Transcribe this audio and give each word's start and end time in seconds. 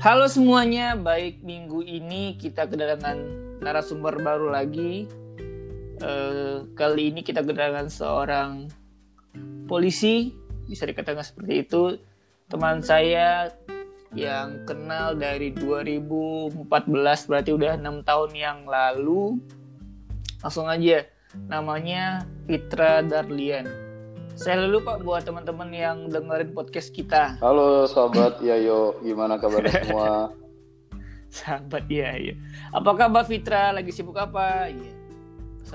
Halo 0.00 0.32
semuanya, 0.32 0.96
baik 0.96 1.44
minggu 1.44 1.84
ini 1.84 2.32
kita 2.40 2.64
kedatangan 2.64 3.20
narasumber 3.60 4.16
baru 4.24 4.48
lagi. 4.48 5.04
Eh, 6.00 6.56
kali 6.72 7.12
ini 7.12 7.20
kita 7.20 7.44
kedatangan 7.44 7.92
seorang 7.92 8.72
polisi, 9.68 10.32
bisa 10.64 10.88
dikatakan 10.88 11.20
seperti 11.20 11.68
itu. 11.68 12.00
Teman 12.48 12.80
saya 12.80 13.52
yang 14.16 14.64
kenal 14.64 15.20
dari 15.20 15.52
2014, 15.52 17.28
berarti 17.28 17.52
udah 17.52 17.76
enam 17.76 18.00
tahun 18.00 18.32
yang 18.32 18.64
lalu. 18.64 19.36
Langsung 20.40 20.64
aja, 20.64 21.04
namanya 21.44 22.24
Fitra 22.48 23.04
Darlian. 23.04 23.89
Saya 24.38 24.66
dulu 24.66 24.80
Pak 24.86 25.04
buat 25.04 25.22
teman-teman 25.26 25.68
yang 25.70 25.98
dengerin 26.08 26.56
podcast 26.56 26.90
kita. 26.94 27.36
Halo 27.42 27.84
sahabat 27.86 28.40
Yayo, 28.40 28.96
gimana 29.04 29.36
kabar 29.36 29.66
semua? 29.72 30.32
Sahabat 31.30 31.86
ya, 31.86 32.16
ya. 32.18 32.34
Apa 32.74 32.96
kabar 32.96 33.22
Fitra? 33.22 33.70
Lagi 33.70 33.92
sibuk 33.94 34.16
apa? 34.18 34.70
Iya. 34.72 34.92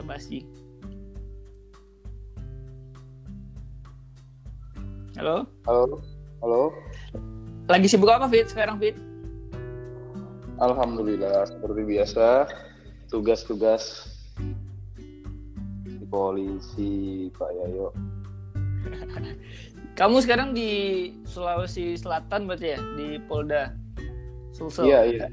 Basi. 0.04 0.44
Halo? 5.16 5.48
Halo, 5.64 6.04
halo. 6.44 6.64
Lagi 7.72 7.88
sibuk 7.88 8.12
apa 8.12 8.28
Fit 8.28 8.52
sekarang 8.52 8.76
Fit? 8.82 9.00
Alhamdulillah 10.60 11.48
seperti 11.48 11.82
biasa 11.88 12.48
tugas-tugas 13.08 14.12
di 15.88 16.04
polisi 16.12 17.28
Pak 17.32 17.52
Yayo. 17.56 17.96
Kamu 20.00 20.20
sekarang 20.20 20.52
di 20.52 20.70
Sulawesi 21.24 21.96
Selatan 21.96 22.46
berarti 22.46 22.76
ya 22.76 22.80
di 22.96 23.16
Polda 23.24 23.72
Sulsel. 24.52 24.88
Iya 24.88 25.00
iya 25.08 25.28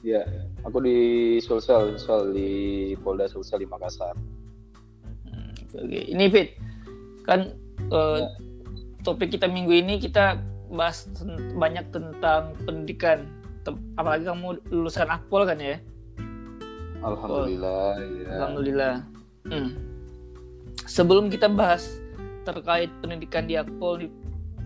iya. 0.00 0.22
Aku 0.64 0.80
di 0.80 0.96
Sulsel, 1.38 2.00
Sulsel 2.00 2.32
di 2.32 2.50
Polda 3.00 3.28
Sulsel 3.28 3.60
di 3.60 3.68
Makassar. 3.68 4.16
Hmm, 5.28 5.52
Oke, 5.76 6.00
ini 6.08 6.26
Fit 6.28 6.56
kan 7.28 7.52
eh, 7.92 8.18
Ya. 8.24 8.28
topik 9.04 9.30
kita 9.30 9.46
minggu 9.46 9.74
ini 9.74 10.00
kita 10.00 10.40
bahas 10.72 11.06
ten- 11.12 11.54
banyak 11.54 11.92
tentang 11.92 12.56
pendidikan. 12.64 13.28
Apalagi 13.98 14.24
kamu 14.24 14.62
lulusan 14.70 15.10
Akpol 15.10 15.42
kan 15.44 15.58
ya? 15.58 15.76
Alhamdulillah. 17.02 17.98
Ya. 17.98 18.30
Alhamdulillah. 18.40 18.94
Hmm. 19.46 19.70
Sebelum 20.86 21.28
kita 21.28 21.50
bahas 21.50 21.98
terkait 22.46 22.90
pendidikan 23.02 23.50
di 23.50 23.58
Akpol 23.58 24.06
di- 24.06 24.14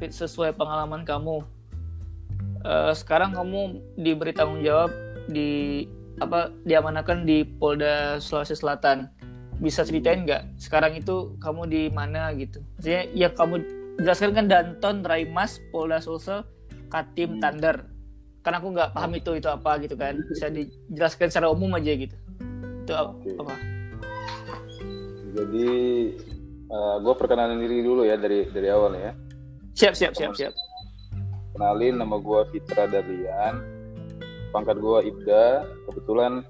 sesuai 0.01 0.57
pengalaman 0.57 1.05
kamu, 1.05 1.45
eh, 2.65 2.93
sekarang 2.93 3.33
kamu 3.33 3.81
diberi 4.01 4.33
tanggung 4.37 4.61
jawab 4.61 4.93
di 5.29 5.85
apa 6.21 6.53
diamanahkan 6.69 7.25
di 7.25 7.45
Polda 7.45 8.21
Sulawesi 8.21 8.57
Selatan. 8.57 9.09
Bisa 9.61 9.85
ceritain 9.85 10.25
nggak 10.25 10.57
sekarang 10.57 10.97
itu 10.97 11.37
kamu 11.41 11.69
di 11.69 11.83
mana 11.93 12.33
gitu? 12.37 12.65
Maksudnya 12.77 13.03
ya 13.13 13.29
kamu 13.33 13.61
jelaskan 14.01 14.33
kan 14.33 14.47
Danton 14.49 15.05
Raimas 15.05 15.61
Polda 15.69 16.01
Sulsel 16.01 16.45
Katim 16.89 17.41
Tander. 17.41 17.85
Kan 18.41 18.57
aku 18.57 18.73
nggak 18.73 18.97
paham 18.97 19.13
itu 19.21 19.37
itu 19.37 19.49
apa 19.53 19.77
gitu 19.85 20.01
kan. 20.01 20.17
Bisa 20.33 20.49
dijelaskan 20.49 21.29
secara 21.29 21.53
umum 21.53 21.77
aja 21.77 21.93
gitu. 21.93 22.17
Itu 22.85 22.93
apa? 22.97 23.13
Jadi 25.31 25.69
gue 26.71 27.15
perkenalan 27.19 27.59
diri 27.59 27.83
dulu 27.83 28.07
ya 28.07 28.15
dari 28.15 28.47
dari 28.47 28.69
awal 28.71 28.95
ya. 28.95 29.13
Siap, 29.75 29.95
siap, 29.95 30.13
siap, 30.15 30.33
siap. 30.39 30.55
Kenalin 31.55 31.99
nama 31.99 32.17
gue 32.19 32.41
Fitra 32.55 32.87
Darlian. 32.87 33.59
Pangkat 34.55 34.79
gue 34.79 34.99
Ibda. 35.11 35.67
Kebetulan 35.91 36.47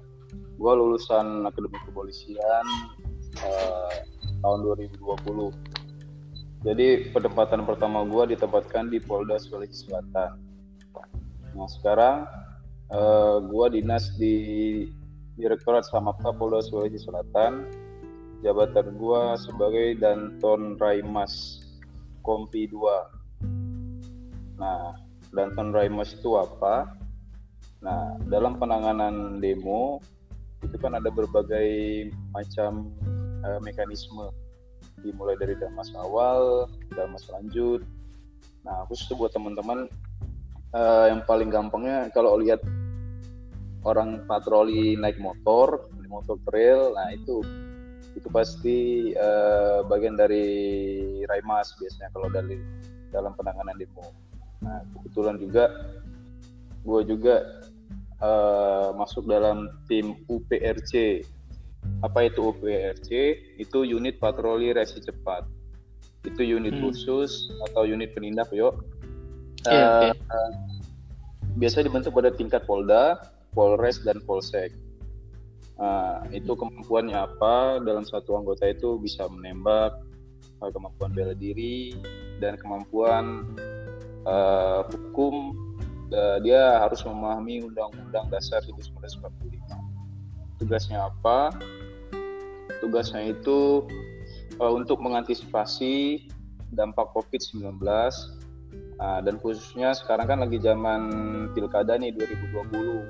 gue 0.61 0.71
lulusan 0.77 1.41
Akademi 1.45 1.77
Kepolisian 1.89 2.65
eh, 3.41 3.95
tahun 4.45 4.59
2020. 4.77 5.01
Jadi 6.61 7.09
penempatan 7.09 7.65
pertama 7.65 8.05
gue 8.05 8.37
ditempatkan 8.37 8.93
di 8.93 9.01
Polda 9.01 9.41
Sulawesi 9.41 9.89
Selatan. 9.89 10.37
Nah 11.57 11.69
sekarang 11.81 12.29
eh, 12.93 13.35
gue 13.41 13.65
dinas 13.73 14.13
di 14.21 14.35
Direktorat 15.33 15.89
Samapta 15.89 16.29
Polda 16.29 16.61
Sulawesi 16.61 17.01
Selatan. 17.01 17.65
Jabatan 18.41 18.97
gue 18.97 19.21
sebagai 19.37 20.01
Danton 20.01 20.73
Raimas 20.81 21.61
Kompi 22.25 22.65
2. 22.65 23.37
Nah, 24.57 24.97
Danton 25.29 25.69
Raimas 25.69 26.17
itu 26.17 26.33
apa? 26.41 26.89
Nah, 27.85 28.17
dalam 28.25 28.57
penanganan 28.57 29.37
demo 29.37 30.01
itu 30.65 30.73
kan 30.81 30.97
ada 30.97 31.13
berbagai 31.13 32.09
macam 32.33 32.89
eh, 33.45 33.59
mekanisme 33.61 34.33
dimulai 35.05 35.37
dari 35.37 35.53
damas 35.57 35.93
awal, 35.97 36.65
damas 36.97 37.25
lanjut. 37.29 37.85
Nah, 38.65 38.85
khusus 38.89 39.09
buat 39.17 39.33
teman-teman 39.37 39.85
eh, 40.73 41.05
yang 41.13 41.21
paling 41.29 41.53
gampangnya 41.53 42.09
kalau 42.09 42.41
lihat 42.41 42.61
orang 43.85 44.25
patroli 44.25 44.97
naik 44.97 45.21
motor, 45.21 45.89
naik 45.93 46.09
motor 46.09 46.37
trail, 46.49 46.93
nah 46.97 47.09
itu 47.13 47.41
itu 48.17 48.27
pasti 48.27 48.77
eh, 49.15 49.79
bagian 49.87 50.19
dari 50.19 50.45
Raimas 51.25 51.73
biasanya 51.79 52.09
kalau 52.11 52.27
dari 52.27 52.59
dalam 53.11 53.31
penanganan 53.35 53.75
demo. 53.79 54.03
Nah, 54.61 54.83
kebetulan 54.95 55.39
juga 55.41 55.65
gue 56.81 57.01
juga 57.07 57.35
eh, 58.21 58.89
masuk 58.93 59.25
dalam 59.25 59.69
tim 59.89 60.13
UPRC. 60.27 61.25
Apa 62.05 62.29
itu 62.29 62.53
UPRC? 62.53 63.09
Itu 63.57 63.81
unit 63.81 64.21
patroli 64.21 64.69
reaksi 64.69 65.01
cepat. 65.01 65.49
Itu 66.21 66.45
unit 66.45 66.77
Hmm. 66.77 66.89
khusus 66.89 67.49
atau 67.69 67.89
unit 67.89 68.13
penindak, 68.13 68.53
yo. 68.53 68.77
Iya, 69.65 70.09
Eh, 70.09 70.13
eh, 70.13 70.51
biasanya 71.57 71.89
dibentuk 71.89 72.13
pada 72.13 72.29
tingkat 72.29 72.65
Polda, 72.69 73.33
Polres, 73.57 74.01
dan 74.05 74.21
Polsek. 74.25 74.73
Nah, 75.81 76.29
itu 76.29 76.53
kemampuannya 76.53 77.17
apa? 77.17 77.81
Dalam 77.81 78.05
satu 78.05 78.37
anggota 78.37 78.69
itu 78.69 79.01
bisa 79.01 79.25
menembak, 79.25 79.97
eh, 80.61 80.69
kemampuan 80.69 81.09
bela 81.11 81.33
diri, 81.33 81.97
dan 82.37 82.55
kemampuan 82.61 83.49
eh, 84.21 84.81
hukum. 84.93 85.57
Eh, 86.13 86.37
dia 86.45 86.77
harus 86.77 87.01
memahami 87.01 87.65
Undang-Undang 87.65 88.29
Dasar 88.29 88.61
1945. 88.61 89.73
Tugasnya 90.61 91.09
apa? 91.09 91.49
Tugasnya 92.77 93.33
itu 93.33 93.89
eh, 94.61 94.71
untuk 94.71 95.01
mengantisipasi 95.01 96.29
dampak 96.69 97.09
COVID-19 97.17 97.81
Nah, 99.01 99.17
dan 99.25 99.41
khususnya 99.41 99.97
sekarang 99.97 100.29
kan 100.29 100.39
lagi 100.45 100.61
zaman 100.61 101.01
pilkada 101.57 101.97
nih 101.97 102.13
2020. 102.13 103.01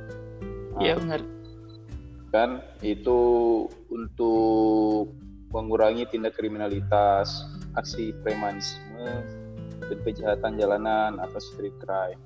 Nah, 0.71 0.79
Iya 0.79 0.95
benar. 1.03 1.19
Kan 2.31 2.63
itu 2.79 3.19
untuk 3.91 5.11
mengurangi 5.51 6.07
tindak 6.07 6.39
kriminalitas, 6.39 7.43
aksi 7.75 8.15
premanisme, 8.23 9.03
dan 9.83 9.97
kejahatan 10.07 10.55
jalanan 10.55 11.19
atau 11.19 11.39
street 11.43 11.75
crime, 11.83 12.19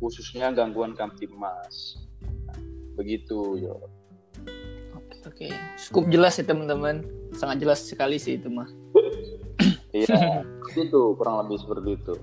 khususnya 0.00 0.48
gangguan 0.56 0.96
kamtipmas. 0.96 2.00
Nah, 2.48 2.56
begitu, 2.96 3.60
yo. 3.60 3.84
Oke, 4.96 5.16
oke. 5.28 5.48
Cukup 5.76 6.08
jelas 6.08 6.40
ya 6.40 6.44
teman-teman. 6.48 7.04
Sangat 7.36 7.60
jelas 7.60 7.84
sekali 7.84 8.16
sih 8.16 8.40
itu 8.40 8.48
mah. 8.48 8.68
Iya, 9.92 10.40
itu 10.88 11.00
kurang 11.20 11.44
lebih 11.44 11.60
seperti 11.60 11.90
itu. 12.00 12.14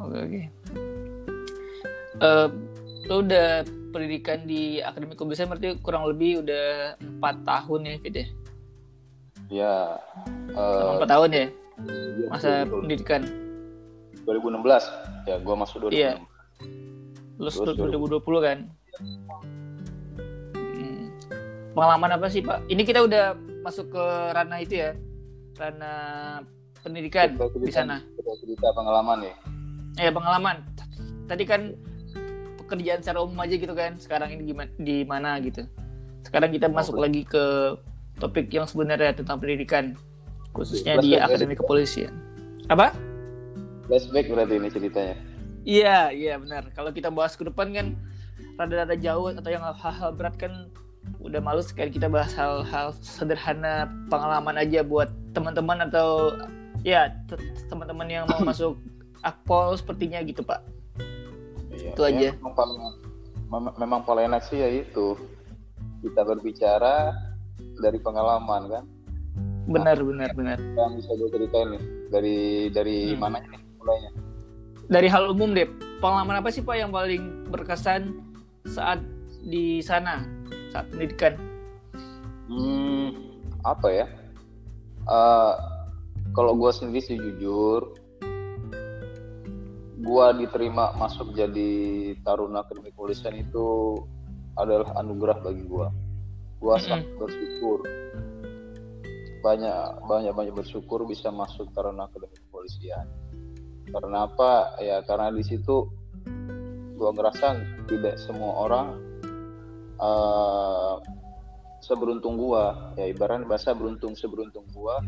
Oke, 0.00 0.16
oke. 0.24 0.42
Eh, 2.16 2.48
lo 3.12 3.20
udah 3.20 3.60
pendidikan 3.96 4.44
di 4.44 4.84
Akademi 4.84 5.16
Kepolisian 5.16 5.48
berarti 5.48 5.80
kurang 5.80 6.04
lebih 6.04 6.44
udah 6.44 7.00
empat 7.00 7.40
tahun 7.48 7.80
ya, 7.88 7.94
Fit 8.04 8.14
ya? 8.14 8.26
Ya, 9.46 9.74
empat 10.52 11.08
tahun 11.08 11.30
ya 11.32 11.46
iya, 11.84 12.26
masa 12.28 12.48
betul, 12.64 12.64
betul. 12.64 12.80
pendidikan. 12.84 13.22
2016, 14.26 15.28
ya, 15.30 15.36
gua 15.40 15.54
masuk 15.56 15.76
2016. 15.88 15.96
Iya. 15.96 16.12
Lulus 17.36 17.54
Terus 17.56 17.76
2020 17.76 18.46
kan? 18.48 18.58
Hmm. 20.56 21.04
Pengalaman 21.76 22.10
apa 22.16 22.26
sih 22.32 22.40
Pak? 22.40 22.64
Ini 22.66 22.82
kita 22.82 23.04
udah 23.04 23.36
masuk 23.60 23.92
ke 23.92 24.04
ranah 24.32 24.58
itu 24.60 24.80
ya, 24.80 24.96
ranah 25.60 26.42
pendidikan 26.80 27.36
Kita 27.36 27.60
di 27.60 27.72
sana. 27.72 28.00
Kita 28.02 28.32
cerita 28.40 28.66
pengalaman 28.72 29.18
ya. 29.28 29.34
Eh 30.00 30.10
pengalaman. 30.12 30.64
Tadi 31.28 31.44
kan 31.44 31.76
pekerjaan 32.66 33.00
secara 33.00 33.22
umum 33.22 33.38
aja 33.40 33.54
gitu 33.54 33.72
kan. 33.72 33.94
Sekarang 33.96 34.34
ini 34.34 34.52
gimana 34.52 34.70
di 34.76 35.06
mana 35.06 35.38
gitu. 35.38 35.64
Sekarang 36.26 36.50
kita 36.50 36.66
masuk 36.66 36.98
lagi 36.98 37.22
ke 37.22 37.78
topik 38.18 38.50
yang 38.50 38.66
sebenarnya 38.66 39.14
tentang 39.14 39.38
pendidikan 39.38 39.94
khususnya 40.50 40.98
di 40.98 41.14
Akademi 41.14 41.54
Kepolisian. 41.54 42.10
Apa? 42.66 42.90
Flashback 43.86 44.26
berarti 44.26 44.54
ini 44.58 44.68
ceritanya. 44.72 45.16
Iya, 45.62 45.98
iya 46.10 46.34
benar. 46.38 46.70
Kalau 46.74 46.90
kita 46.90 47.10
bahas 47.14 47.38
ke 47.38 47.46
depan 47.46 47.70
kan 47.70 47.86
rada-rada 48.58 48.96
jauh 48.98 49.30
atau 49.30 49.50
yang 49.50 49.62
hal-hal 49.62 50.10
berat 50.16 50.34
kan 50.34 50.70
udah 51.22 51.38
males 51.38 51.70
kayak 51.70 51.94
kita 51.94 52.10
bahas 52.10 52.34
hal-hal 52.34 52.90
sederhana 52.98 53.86
pengalaman 54.10 54.58
aja 54.58 54.82
buat 54.82 55.10
teman-teman 55.30 55.86
atau 55.86 56.34
ya 56.82 57.14
teman-teman 57.70 58.06
yang 58.10 58.24
mau 58.26 58.42
masuk 58.50 58.74
akpol 59.22 59.74
sepertinya 59.78 60.22
gitu 60.22 60.42
pak. 60.42 60.62
Iya, 61.86 61.94
Itu 61.94 62.02
aja. 62.02 62.28
Memang 62.34 62.54
paling, 62.54 62.78
mem- 63.46 63.76
memang 63.78 64.00
paling 64.02 64.24
enak 64.26 64.42
sih 64.42 64.58
ya 64.58 64.68
itu 64.68 65.14
kita 66.02 66.22
berbicara 66.22 67.14
dari 67.78 67.98
pengalaman 67.98 68.62
kan. 68.66 68.84
Benar, 69.66 69.98
benar, 69.98 70.30
benar. 70.32 70.58
Yang 70.58 70.92
bisa 70.98 71.10
gue 71.14 71.28
ceritain 71.32 71.68
nih 71.70 71.82
dari 72.08 72.36
dari 72.70 72.96
Hmm. 73.12 73.18
mana 73.18 73.38
nih 73.42 73.60
mulainya? 73.76 74.10
Dari 74.86 75.08
hal 75.10 75.30
umum 75.30 75.50
deh, 75.50 75.66
pengalaman 75.98 76.38
apa 76.38 76.50
sih 76.50 76.62
pak 76.62 76.78
yang 76.78 76.90
paling 76.90 77.46
berkesan 77.50 78.22
saat 78.64 79.02
di 79.42 79.78
sana 79.78 80.22
saat 80.70 80.86
pendidikan? 80.90 81.34
Hmm, 82.46 83.10
apa 83.62 83.88
ya? 83.90 84.06
Eh, 85.02 85.52
kalau 86.30 86.54
gue 86.54 86.70
sendiri 86.70 87.02
sih 87.02 87.18
jujur, 87.18 87.94
gue 89.96 90.26
diterima 90.44 90.92
masuk 90.92 91.32
jadi 91.32 92.12
taruna 92.20 92.60
akademi 92.64 92.92
kepolisian 92.92 93.32
itu 93.40 93.96
adalah 94.56 94.92
anugerah 95.00 95.40
bagi. 95.40 95.64
Gue 95.64 95.88
Mm-mm. 95.88 96.84
sangat 96.84 97.08
bersyukur, 97.16 97.80
banyak 99.40 99.80
banyak 100.04 100.32
banyak 100.36 100.54
bersyukur 100.56 101.04
bisa 101.08 101.32
masuk 101.32 101.72
taruna 101.72 102.08
akademi 102.08 102.36
kepolisian. 102.48 103.08
Karena 103.88 104.28
apa? 104.28 104.76
Ya 104.84 105.00
karena 105.04 105.32
di 105.32 105.44
situ 105.44 105.88
gue 106.96 107.10
ngerasa 107.12 107.60
tidak 107.88 108.16
semua 108.20 108.52
orang 108.68 108.86
eh, 110.00 110.94
seberuntung 111.86 112.34
gua 112.34 112.90
ya 112.98 113.06
ibarat 113.06 113.46
bahasa 113.46 113.70
beruntung 113.70 114.18
seberuntung 114.18 114.66
gua 114.74 114.98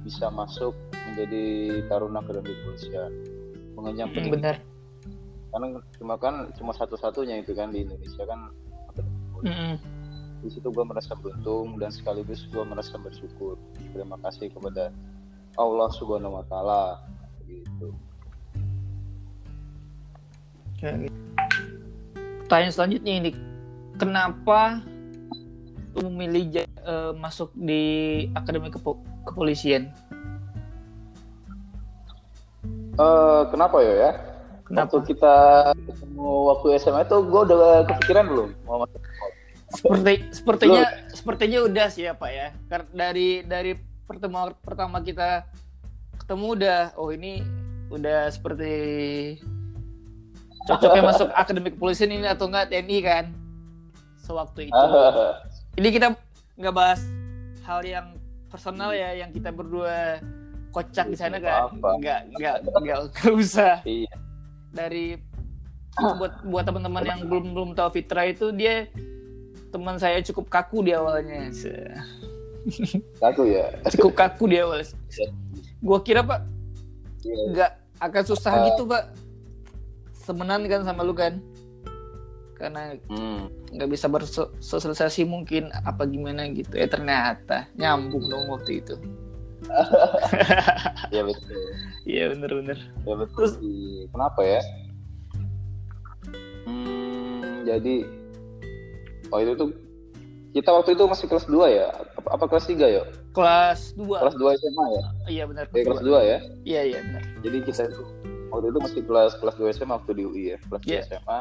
bisa 0.00 0.32
masuk 0.32 0.72
menjadi 1.10 1.44
taruna 1.88 2.24
akademi 2.24 2.56
kepolisian 2.56 3.12
mengenyam 3.84 4.08
Hmm, 4.08 4.32
benar. 4.32 4.56
karena 5.52 5.66
cuma 5.94 6.14
kan 6.16 6.48
cuma 6.56 6.72
satu-satunya 6.72 7.38
itu 7.38 7.52
kan 7.52 7.68
di 7.68 7.84
Indonesia 7.84 8.24
kan. 8.24 8.48
Mm-mm. 9.44 9.76
di 10.40 10.48
situ 10.48 10.68
gua 10.68 10.84
merasa 10.84 11.12
beruntung 11.14 11.76
dan 11.76 11.88
sekaligus 11.88 12.48
gua 12.48 12.64
merasa 12.64 12.96
bersyukur 12.96 13.60
terima 13.92 14.16
kasih 14.24 14.48
kepada 14.48 14.88
Allah 15.54 15.88
Subhanahu 15.92 16.40
Wa 16.40 16.44
Taala 16.48 16.82
gitu. 17.44 17.92
Pertanyaan 22.44 22.72
selanjutnya 22.72 23.12
ini, 23.20 23.30
kenapa 23.96 24.84
memilih 25.96 26.44
ja- 26.52 26.72
eh, 26.82 27.12
masuk 27.14 27.48
di 27.54 27.82
akademi 28.32 28.68
kepo- 28.68 29.00
kepolisian? 29.24 29.88
Eh, 32.94 33.42
kenapa 33.50 33.82
ya 33.82 33.94
ya 33.94 34.10
Kenapa? 34.64 34.96
waktu 34.96 34.98
kita 35.10 35.36
ketemu 35.90 36.30
waktu 36.46 36.66
SMA 36.78 37.02
itu 37.04 37.16
gua 37.26 37.42
udah 37.42 37.58
kepikiran 37.90 38.24
belum 38.30 38.48
mau 38.64 38.86
masuk 38.86 39.02
Seperti 39.74 40.12
sepertinya 40.30 40.82
sepertinya 41.10 41.58
udah 41.66 41.86
sih 41.90 42.06
ya 42.06 42.14
Pak 42.14 42.30
ya. 42.30 42.48
Karena 42.70 42.88
dari 42.94 43.42
dari 43.42 43.72
pertemuan 44.06 44.54
pertama 44.62 45.02
kita 45.02 45.42
ketemu 46.22 46.46
udah 46.54 46.80
oh 46.94 47.10
ini 47.10 47.42
udah 47.90 48.30
seperti 48.30 48.74
cocoknya 50.70 51.02
masuk 51.10 51.28
akademi 51.34 51.74
kepolisian 51.74 52.14
ini 52.14 52.30
atau 52.30 52.46
enggak 52.46 52.70
TNI 52.70 52.98
kan 53.02 53.24
sewaktu 54.22 54.70
itu. 54.70 54.84
Ini 55.82 55.88
kita 55.90 56.14
nggak 56.54 56.70
bahas 56.70 57.02
hal 57.66 57.82
yang 57.82 58.14
personal 58.46 58.94
ya 58.94 59.10
yang 59.18 59.34
kita 59.34 59.50
berdua 59.50 60.22
kocak 60.74 61.06
di 61.06 61.16
sana 61.16 61.38
kan. 61.38 61.70
Nggak 61.72 62.20
nggak 62.34 62.56
nggak 62.66 62.98
nggak 63.08 63.32
usah. 63.42 63.78
iya 63.86 64.10
Dari 64.68 65.14
buat 65.94 66.42
buat 66.42 66.64
teman-teman 66.66 67.06
yang 67.06 67.20
belum 67.24 67.54
belum 67.54 67.70
tahu 67.72 67.94
Fitra 67.94 68.26
itu 68.26 68.50
dia 68.50 68.90
teman 69.70 69.94
saya 69.94 70.18
cukup 70.20 70.50
kaku 70.50 70.82
di 70.82 70.90
awalnya. 70.90 71.50
Satu 73.20 73.44
ya 73.44 73.70
Cukup 73.92 74.12
kaku 74.14 74.44
di 74.48 74.58
awal. 74.58 74.82
Gua 75.78 76.00
kira 76.00 76.20
Pak 76.20 76.40
Iya. 77.22 77.36
nggak 77.50 77.70
akan 78.00 78.22
susah 78.26 78.52
Ah. 78.52 78.62
gitu 78.66 78.82
Pak. 78.84 79.04
Semenan 80.12 80.66
kan 80.66 80.82
sama 80.82 81.00
lu 81.00 81.14
kan. 81.14 81.38
Karena 82.54 82.96
Hmm. 83.06 83.50
nggak 83.70 83.90
bisa 83.90 84.06
bersosialisasi 84.06 85.22
mungkin 85.24 85.68
apa 85.74 86.04
gimana 86.04 86.46
gitu 86.48 86.74
ya 86.74 86.86
ternyata 86.86 87.66
nyambung 87.74 88.26
dong 88.26 88.46
waktu 88.48 88.78
itu 88.78 88.94
Ya 91.10 91.22
betul. 91.22 91.56
iya 92.04 92.24
bener-bener 92.30 92.78
Ya 93.02 93.14
betul. 93.14 93.34
Terus- 93.36 93.56
sih. 93.58 94.06
Kenapa 94.10 94.40
ya? 94.40 94.60
Hmm, 96.64 97.64
jadi 97.64 97.96
oh 99.28 99.38
itu 99.38 99.52
tuh 99.54 99.68
kita 100.52 100.70
waktu 100.70 100.94
itu 100.94 101.02
masih 101.04 101.26
kelas 101.26 101.46
2 101.46 101.66
ya? 101.68 101.88
Apa, 102.14 102.28
apa 102.34 102.44
kelas 102.46 102.66
3 102.66 102.86
ya? 102.88 103.02
kelas 103.34 103.98
2 103.98 104.06
Kelas 104.06 104.36
2 104.38 104.54
SMA 104.54 104.86
ya? 104.90 105.04
iya 105.26 105.44
benar 105.44 105.66
Eh, 105.70 105.82
kelas 105.82 105.98
2 106.00 106.22
ya? 106.22 106.38
iya 106.62 106.80
iya 106.86 106.98
benar 107.02 107.22
Jadi 107.42 107.56
kita 107.62 107.82
itu 107.84 108.02
waktu 108.48 108.66
itu 108.70 108.78
masih 108.78 109.00
kelas 109.02 109.32
kelas 109.36 109.56
2 109.56 109.74
SMA 109.74 109.92
waktu 109.92 110.12
di 110.14 110.22
UI 110.22 110.42
ya. 110.54 110.56
Kelas 110.62 110.82
2 110.82 110.88
Iya. 110.88 111.00
SMA. 111.10 111.38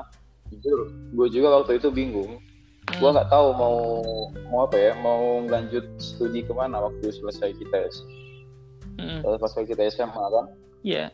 Jujur, 0.49 0.79
gue 1.13 1.27
juga 1.29 1.47
waktu 1.55 1.77
itu 1.77 1.89
bingung. 1.89 2.37
Gue 2.91 3.09
Hmm, 3.09 3.15
nggak 3.15 3.31
tahu 3.31 3.47
mau 3.55 3.77
mau 4.51 4.59
apa 4.67 4.75
ya? 4.75 4.91
Mau 4.99 5.43
lanjut 5.47 5.87
studi 5.97 6.43
ke 6.43 6.51
mana 6.51 6.83
waktu 6.83 7.09
selesai 7.09 7.55
kita 7.55 7.77
hmm, 8.99 9.23
selesai 9.23 9.63
kita 9.65 9.87
SMA 9.89 10.25
kan? 10.29 10.45
iya 10.83 11.07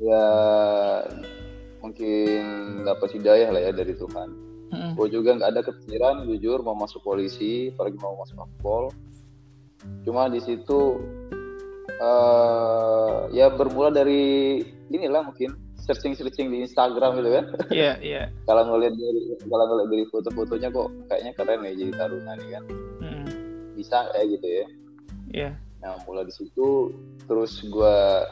ya 0.00 0.24
mungkin 1.82 2.42
dapat 2.86 3.18
hidayah 3.18 3.50
lah 3.50 3.60
ya 3.60 3.72
dari 3.74 3.92
Tuhan. 3.98 4.28
Hmm, 4.70 4.94
Gue 4.94 5.10
juga 5.10 5.34
nggak 5.34 5.50
ada 5.50 5.62
kepikiran 5.66 6.30
jujur 6.30 6.62
mau 6.62 6.78
masuk 6.78 7.02
polisi, 7.02 7.74
apalagi 7.74 7.98
mau 7.98 8.14
masuk 8.16 8.38
akpol. 8.38 8.94
Cuma 10.06 10.30
di 10.30 10.38
situ 10.38 11.00
eh 12.00 13.16
ya 13.34 13.50
bermula 13.52 13.90
dari 13.92 14.62
inilah 14.88 15.26
mungkin 15.26 15.52
searching-searching 15.84 16.52
di 16.52 16.64
Instagram 16.68 17.20
gitu 17.20 17.30
kan. 17.34 17.44
iya 17.78 17.92
iya 18.00 18.22
kalau 18.44 18.68
ngeliat 18.68 18.94
dari 18.94 19.20
kalau 19.48 19.64
ngeliat 19.68 19.88
dari 19.88 20.04
foto-fotonya 20.12 20.68
kok 20.70 20.88
kayaknya 21.08 21.32
keren 21.36 21.60
ya 21.66 21.72
jadi 21.76 21.92
taruna 21.96 22.32
nih 22.36 22.48
kan. 22.54 22.64
Hmm, 23.00 23.26
Bisa 23.74 23.96
kayak 24.12 24.26
gitu 24.38 24.46
ya. 24.48 24.66
iya 25.30 25.50
Nah, 25.80 25.96
mulai 26.04 26.28
di 26.28 26.34
situ 26.36 26.92
terus 27.24 27.64
gua 27.72 28.28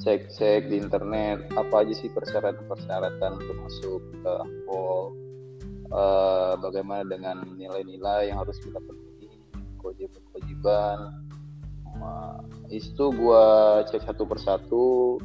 cek-cek 0.00 0.72
di 0.72 0.80
internet 0.80 1.52
apa 1.52 1.84
aja 1.84 1.92
sih 1.92 2.08
persyaratan-persyaratan 2.08 3.44
untuk 3.44 3.56
masuk 3.60 4.00
ke 4.24 4.32
Akpol, 4.40 5.12
Eh, 5.92 6.52
bagaimana 6.56 7.04
dengan 7.04 7.44
nilai-nilai 7.52 8.32
yang 8.32 8.40
harus 8.40 8.56
kita 8.64 8.80
penuhi, 8.80 9.28
kewajiban-kewajiban. 9.76 11.20
Nah, 12.00 12.40
itu 12.72 13.12
gua 13.12 13.84
cek 13.84 14.00
satu 14.08 14.24
persatu. 14.24 15.20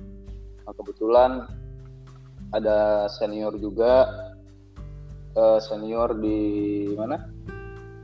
Nah, 0.68 0.74
kebetulan 0.76 1.48
ada 2.52 3.08
senior 3.08 3.56
juga, 3.56 4.04
eh, 5.32 5.60
senior 5.64 6.20
di 6.20 6.40
mana? 7.00 7.32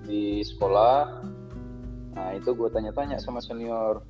Di 0.07 0.39
sekolah 0.47 1.23
Nah 2.13 2.29
itu 2.37 2.53
gue 2.53 2.69
tanya-tanya 2.69 3.17
sama 3.17 3.41
senior 3.41 4.05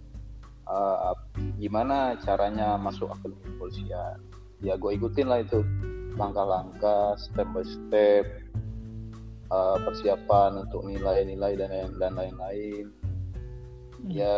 "Eh, 0.63 1.15
gimana 1.59 2.15
caranya 2.23 2.79
masuk 2.79 3.11
akademi 3.11 3.43
kepolisian. 3.55 4.19
Ya 4.63 4.79
gue 4.79 4.95
ikutin 4.95 5.27
lah 5.27 5.43
itu 5.43 5.59
langkah-langkah, 6.15 7.19
step 7.19 7.47
by 7.51 7.63
step, 7.67 8.25
eh, 9.51 9.77
persiapan 9.83 10.63
untuk 10.67 10.87
nilai-nilai 10.87 11.59
dan 11.59 11.71
dan 11.99 12.11
lain-lain. 12.15 12.91
Ya 14.07 14.35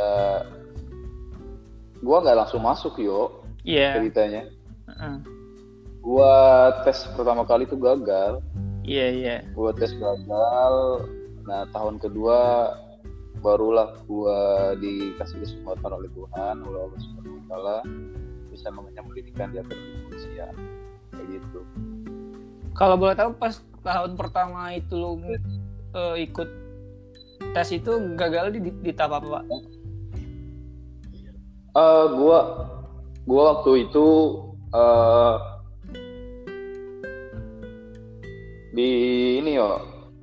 gue 2.02 2.18
nggak 2.22 2.38
langsung 2.38 2.62
masuk 2.62 3.02
yo 3.02 3.45
iya 3.66 4.00
ceritanya. 4.00 4.42
Heeh. 4.88 5.16
Gue 6.06 6.36
tes 6.86 7.10
pertama 7.18 7.44
kali 7.50 7.66
itu 7.66 7.76
gagal. 7.76 8.40
iya 8.86 9.10
iya 9.10 9.36
Gue 9.58 9.74
tes 9.74 9.92
gagal. 9.98 10.76
Nah 11.50 11.66
tahun 11.74 11.98
kedua 11.98 12.70
barulah 13.46 13.94
gua 14.10 14.74
dikasih 14.82 15.38
kesempatan 15.46 15.94
oleh 15.94 16.10
Tuhan 16.18 16.66
oleh 16.66 16.80
Allah 16.82 16.98
Subhanahu 16.98 17.38
wa 17.38 17.44
taala 17.46 17.78
bisa 18.50 18.74
mengenyam 18.74 19.06
pendidikan 19.06 19.54
di 19.54 19.62
akademi 19.62 20.02
kepolisian 20.02 20.54
kayak 21.14 21.28
gitu. 21.30 21.60
kalau 22.74 22.98
boleh 22.98 23.14
tahu 23.14 23.38
pas 23.38 23.62
tahun 23.86 24.18
pertama 24.18 24.74
itu 24.74 24.98
lu 24.98 25.22
eh, 25.22 26.16
ikut 26.26 26.50
tes 27.54 27.70
itu 27.70 27.92
gagal 28.18 28.58
di, 28.58 28.60
di, 28.66 28.72
di 28.82 28.92
tahap 28.98 29.22
apa 29.22 29.28
Pak? 29.40 29.44
Eh 31.76 32.06
gua 32.18 32.40
gua 33.26 33.58
waktu 33.58 33.90
itu 33.90 34.06
uh, 34.74 35.36
di 38.76 38.90
ini 39.40 39.56
yo 39.56 39.80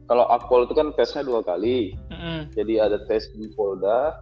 kalau 0.06 0.28
akpol 0.28 0.68
itu 0.68 0.74
kan 0.76 0.92
tesnya 0.92 1.24
dua 1.24 1.40
kali 1.40 1.96
Mm-mm. 2.12 2.52
jadi 2.52 2.86
ada 2.90 2.98
tes 3.08 3.28
di 3.32 3.48
Polda 3.54 4.20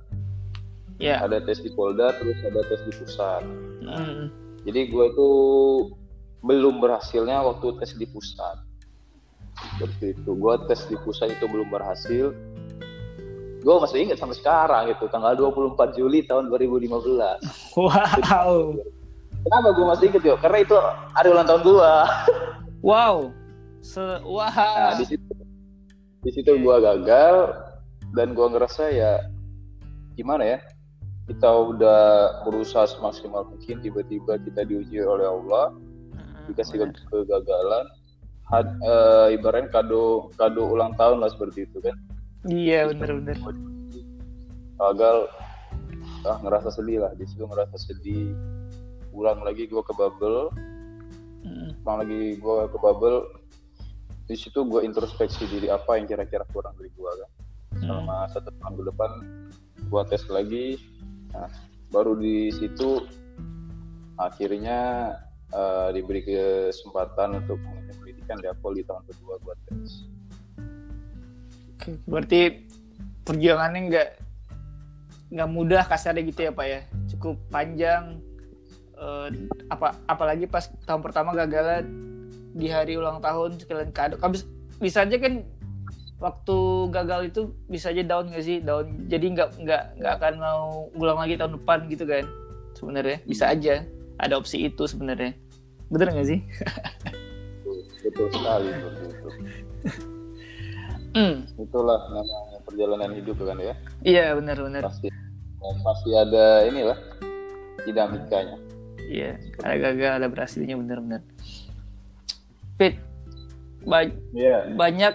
Ya. 1.01 1.17
ada 1.25 1.41
tes 1.41 1.65
di 1.65 1.73
Polda 1.73 2.13
terus 2.21 2.37
ada 2.45 2.61
tes 2.69 2.81
di 2.85 2.93
pusat 2.93 3.43
Mm. 3.81 4.29
jadi 4.69 4.93
gue 4.93 5.05
itu 5.09 5.29
belum 6.45 6.79
berhasilnya 6.85 7.41
waktu 7.41 7.73
tes 7.81 7.97
di 7.97 8.05
pusat 8.05 8.61
seperti 9.77 10.13
itu 10.15 10.31
gue 10.37 10.55
tes 10.69 10.85
di 10.87 11.01
pusat 11.01 11.33
itu 11.33 11.49
belum 11.49 11.73
berhasil 11.73 12.37
gue 13.61 13.75
masih 13.77 13.99
ingat 14.09 14.17
sampai 14.17 14.37
sekarang 14.37 14.85
itu 14.89 15.05
tanggal 15.09 15.37
24 15.37 15.77
Juli 15.93 16.25
tahun 16.25 16.49
2015 16.49 16.89
Wow. 17.77 18.77
kenapa 19.45 19.69
gue 19.73 19.87
masih 19.87 20.05
ingat 20.09 20.23
yo 20.25 20.35
karena 20.41 20.59
itu 20.65 20.77
hari 21.13 21.29
ulang 21.29 21.49
tahun 21.49 21.63
gue 21.65 21.93
Wow. 22.81 23.17
Se 23.81 24.01
wah. 24.25 24.53
nah 24.53 24.97
di 24.97 25.05
situ 25.05 25.25
di 26.21 26.31
situ 26.33 26.53
gue 26.57 26.77
gagal 26.81 27.35
dan 28.13 28.33
gue 28.33 28.47
ngerasa 28.49 28.93
ya 28.93 29.25
gimana 30.17 30.45
ya 30.45 30.59
kita 31.29 31.47
udah 31.49 32.01
berusaha 32.45 32.85
semaksimal 32.91 33.47
mungkin 33.47 33.81
tiba-tiba 33.81 34.37
kita 34.43 34.67
diuji 34.67 35.01
oleh 35.01 35.25
Allah 35.25 35.73
dikasih 36.51 36.83
Benar. 36.83 36.99
kegagalan 37.09 37.85
had, 38.51 38.67
eh, 38.83 39.27
ibaratnya 39.39 39.71
kado 39.71 40.29
kado 40.35 40.67
ulang 40.67 40.93
tahun 40.99 41.23
lah 41.23 41.31
seperti 41.31 41.65
itu 41.71 41.79
kan 41.81 41.95
Iya 42.49 42.89
bener-bener. 42.89 43.37
gagal. 44.81 45.29
Ah 46.25 46.41
ngerasa 46.41 46.73
sedih 46.73 47.05
lah. 47.05 47.13
Di 47.13 47.29
situ 47.29 47.45
ngerasa 47.45 47.77
sedih. 47.77 48.33
Ulang 49.13 49.45
lagi 49.45 49.69
gue 49.69 49.83
ke 49.85 49.93
bubble. 49.93 50.49
Mm. 51.45 51.73
ulang 51.85 51.99
lagi 52.05 52.41
gue 52.41 52.57
ke 52.73 52.79
bubble. 52.81 53.29
Di 54.25 54.37
situ 54.39 54.65
gue 54.65 54.81
introspeksi 54.87 55.45
diri 55.51 55.69
apa 55.69 56.01
yang 56.01 56.09
kira-kira 56.09 56.49
kurang 56.55 56.73
dari 56.81 56.89
gue 56.97 57.11
kan. 57.13 57.31
Selama 57.77 58.17
satu 58.33 58.49
tahun 58.57 58.75
ke 58.81 58.83
depan 58.89 59.11
gue 59.91 60.03
tes 60.09 60.25
lagi. 60.33 60.67
Nah, 61.37 61.51
baru 61.93 62.17
di 62.17 62.49
situ 62.57 63.05
akhirnya 64.17 65.13
eh, 65.53 65.89
diberi 65.93 66.25
kesempatan 66.25 67.45
untuk 67.45 67.61
mengenyam 67.61 67.97
pendidikan 68.01 68.39
di 68.41 68.49
Apple 68.49 68.75
di 68.81 68.85
tahun 68.89 69.03
kedua 69.13 69.35
gue 69.45 69.55
tes 69.69 70.09
Berarti 72.05 72.41
perjuangannya 73.25 73.81
nggak 73.89 74.09
nggak 75.31 75.51
mudah 75.51 75.83
kasarnya 75.87 76.27
gitu 76.27 76.41
ya 76.49 76.53
pak 76.53 76.67
ya. 76.67 76.81
Cukup 77.15 77.37
panjang. 77.49 78.19
Eh, 79.01 79.29
apa 79.73 79.97
apalagi 80.05 80.45
pas 80.45 80.69
tahun 80.85 81.01
pertama 81.01 81.33
gagal 81.33 81.89
di 82.53 82.67
hari 82.69 82.99
ulang 82.99 83.23
tahun 83.23 83.57
sekalian 83.57 83.95
kado. 83.95 84.21
Kan 84.21 84.35
bis- 84.35 84.49
bisa 84.81 85.07
aja 85.07 85.17
kan 85.17 85.45
waktu 86.21 86.59
gagal 86.93 87.21
itu 87.33 87.41
bisa 87.65 87.89
aja 87.89 88.05
down 88.05 88.29
nggak 88.29 88.45
sih 88.45 88.61
down. 88.61 89.09
Jadi 89.09 89.27
nggak 89.33 89.49
nggak 89.63 89.83
nggak 90.03 90.13
akan 90.21 90.35
mau 90.37 90.65
ulang 90.99 91.17
lagi 91.23 91.41
tahun 91.41 91.57
depan 91.63 91.89
gitu 91.89 92.05
kan. 92.05 92.25
Sebenarnya 92.77 93.19
bisa 93.25 93.49
aja 93.49 93.87
ada 94.21 94.37
opsi 94.37 94.69
itu 94.69 94.85
sebenarnya. 94.85 95.33
Bener 95.89 96.13
nggak 96.13 96.29
sih? 96.29 96.41
betul 98.05 98.27
sekali 98.33 98.69
seperti 98.73 100.20
Hmm, 101.11 101.43
itulah 101.57 101.99
namanya 102.09 102.59
perjalanan 102.63 103.11
hidup 103.13 103.37
kan 103.41 103.59
ya 103.59 103.75
iya 104.01 104.25
benar-benar. 104.33 104.83
pasti 104.85 105.11
pasti 105.83 106.11
ada 106.13 106.65
inilah 106.65 106.99
dinamikanya 107.83 108.57
Iya, 109.01 109.43
ada 109.59 109.75
gagal, 109.75 110.13
ada 110.23 110.29
berhasilnya 110.31 110.79
benar-benar. 110.79 111.27
Fit, 112.79 112.95
ba- 113.83 114.07
Iya, 114.31 114.71
banyak 114.71 115.15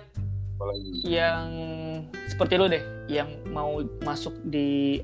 apalagi 0.51 0.91
yang 1.05 1.47
seperti 2.27 2.59
lu 2.59 2.67
deh, 2.67 2.83
yang 3.07 3.31
mau 3.47 3.71
masuk 4.03 4.35
di 4.43 4.99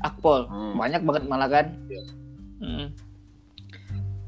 Akpol, 0.00 0.48
Hmm. 0.48 0.72
banyak 0.72 1.04
banget 1.04 1.24
malah 1.26 1.52
kan. 1.52 1.68
Iya. 1.84 2.02
Mm. 2.58 2.86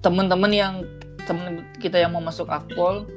Temen-temen 0.01 0.53
yang 0.53 0.75
temen 1.23 1.49
kita 1.79 1.97
yang 1.97 2.11
mau 2.11 2.21
masuk 2.21 2.47
Akpol, 2.47 3.09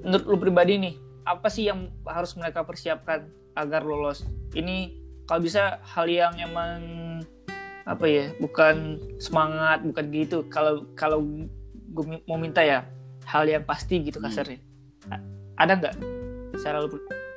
menurut 0.00 0.24
lu 0.24 0.36
pribadi 0.36 0.82
nih, 0.82 0.94
apa 1.22 1.48
sih 1.48 1.70
yang 1.70 1.90
harus 2.02 2.34
mereka 2.34 2.62
persiapkan 2.62 3.26
agar 3.54 3.82
lolos? 3.82 4.24
Ini 4.52 4.96
kalau 5.24 5.40
bisa 5.42 5.78
hal 5.82 6.06
yang 6.06 6.34
emang 6.36 6.80
apa 7.82 8.06
ya, 8.06 8.30
bukan 8.38 8.98
semangat, 9.18 9.82
bukan 9.82 10.04
gitu. 10.10 10.46
Kalau 10.46 10.86
kalau 10.94 11.22
gue 11.92 12.04
mau 12.26 12.38
minta 12.38 12.62
ya 12.62 12.86
hal 13.24 13.46
yang 13.46 13.62
pasti 13.62 14.02
gitu 14.02 14.18
Hmm. 14.18 14.26
kasarnya. 14.26 14.58
A- 15.10 15.24
Ada 15.58 15.72
nggak 15.78 15.94
secara 16.58 16.76
lu 16.80 16.88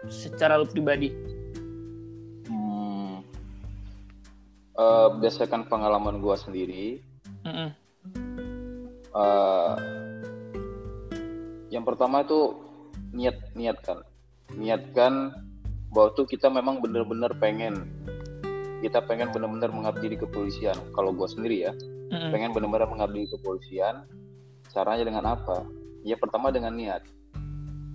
secara 0.06 0.54
lu 0.56 0.66
pribadi? 0.66 1.10
hmm, 2.46 3.26
eh, 4.76 5.08
berdasarkan 5.18 5.66
pengalaman 5.66 6.22
gua 6.22 6.38
sendiri 6.38 7.02
Mm-mm. 7.42 7.70
eh, 9.12 9.74
yang 11.70 11.82
pertama 11.84 12.22
itu 12.22 12.54
niat 13.12 13.36
niatkan. 13.56 14.04
Niatkan 14.54 15.34
bahwa 15.90 16.14
tuh 16.14 16.28
kita 16.28 16.52
memang 16.52 16.84
benar-benar 16.84 17.34
pengen. 17.40 17.88
Kita 18.84 19.02
pengen 19.08 19.32
benar-benar 19.34 19.72
mengabdi 19.72 20.14
di 20.14 20.18
kepolisian. 20.20 20.78
Kalau 20.94 21.16
gua 21.16 21.26
sendiri 21.26 21.66
ya 21.66 21.74
Mm-mm. 22.14 22.30
pengen 22.30 22.54
benar-benar 22.54 22.86
mengabdi 22.86 23.26
di 23.26 23.30
kepolisian 23.34 24.06
caranya 24.70 25.08
dengan 25.08 25.26
apa? 25.26 25.66
Ya 26.06 26.20
pertama 26.20 26.54
dengan 26.54 26.76
niat. 26.78 27.02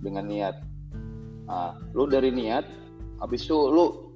Dengan 0.03 0.27
niat. 0.27 0.55
Nah, 1.47 1.77
lu 1.95 2.09
dari 2.09 2.33
niat 2.33 2.65
habis 3.21 3.45
itu 3.45 3.55
lu 3.55 4.11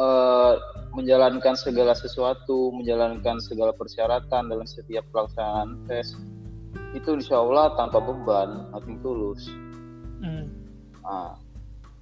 eh, 0.00 0.54
menjalankan 0.96 1.54
segala 1.58 1.92
sesuatu 1.92 2.72
menjalankan 2.72 3.42
segala 3.42 3.74
persyaratan 3.76 4.48
dalam 4.48 4.64
setiap 4.64 5.04
pelaksanaan 5.10 5.76
tes 5.90 6.16
itu 6.94 7.18
insya 7.18 7.42
Allah 7.42 7.74
tanpa 7.74 7.98
beban 7.98 8.70
nothing 8.70 9.02
tulus 9.02 9.50
Mm. 10.24 10.44
nah, 11.04 11.36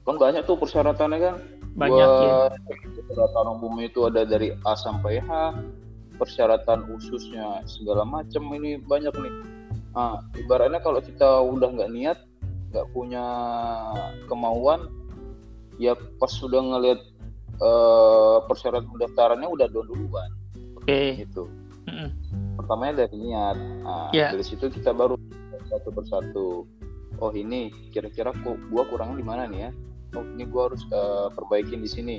kan 0.06 0.16
banyak 0.16 0.46
tuh 0.46 0.54
persyaratannya 0.54 1.18
kan 1.18 1.36
Banyak 1.72 2.04
ya. 2.04 2.52
persyaratan 3.08 3.46
umum 3.58 3.80
itu 3.80 4.04
ada 4.04 4.22
dari 4.28 4.52
A 4.62 4.76
sampai 4.76 5.18
H 5.24 5.56
persyaratan 6.20 6.84
khususnya 6.86 7.64
segala 7.66 8.04
macam 8.06 8.46
ini 8.54 8.78
banyak 8.78 9.10
nih 9.16 9.34
nah, 9.96 10.20
ibaratnya 10.38 10.78
kalau 10.84 11.00
kita 11.02 11.40
udah 11.42 11.72
nggak 11.72 11.90
niat 11.90 12.18
nggak 12.72 12.86
punya 12.94 13.24
kemauan 14.28 14.86
ya 15.80 15.96
pas 16.20 16.30
sudah 16.30 16.60
ngelihat 16.60 17.00
eh, 17.58 18.36
persyaratan 18.48 18.88
pendaftarannya 18.92 19.48
udah 19.48 19.66
down 19.72 19.88
duluan 19.88 20.30
Oke. 20.78 21.20
gitu 21.24 21.48
Mm-mm. 21.88 22.08
pertamanya 22.60 23.04
dari 23.08 23.16
niat 23.18 23.56
nah, 23.82 24.08
Ya. 24.14 24.30
dari 24.30 24.44
situ 24.44 24.68
kita 24.70 24.92
baru 24.94 25.16
satu 25.72 25.88
persatu 25.90 26.46
oh 27.22 27.30
ini 27.30 27.70
kira-kira 27.94 28.34
kok 28.34 28.58
gua 28.68 28.82
kurangnya 28.90 29.22
di 29.22 29.26
mana 29.26 29.42
nih 29.46 29.60
ya? 29.68 29.70
Oh 30.18 30.26
ini 30.26 30.44
gua 30.50 30.68
harus 30.68 30.82
eh, 30.90 31.28
perbaikin 31.32 31.80
di 31.80 31.90
sini. 31.90 32.18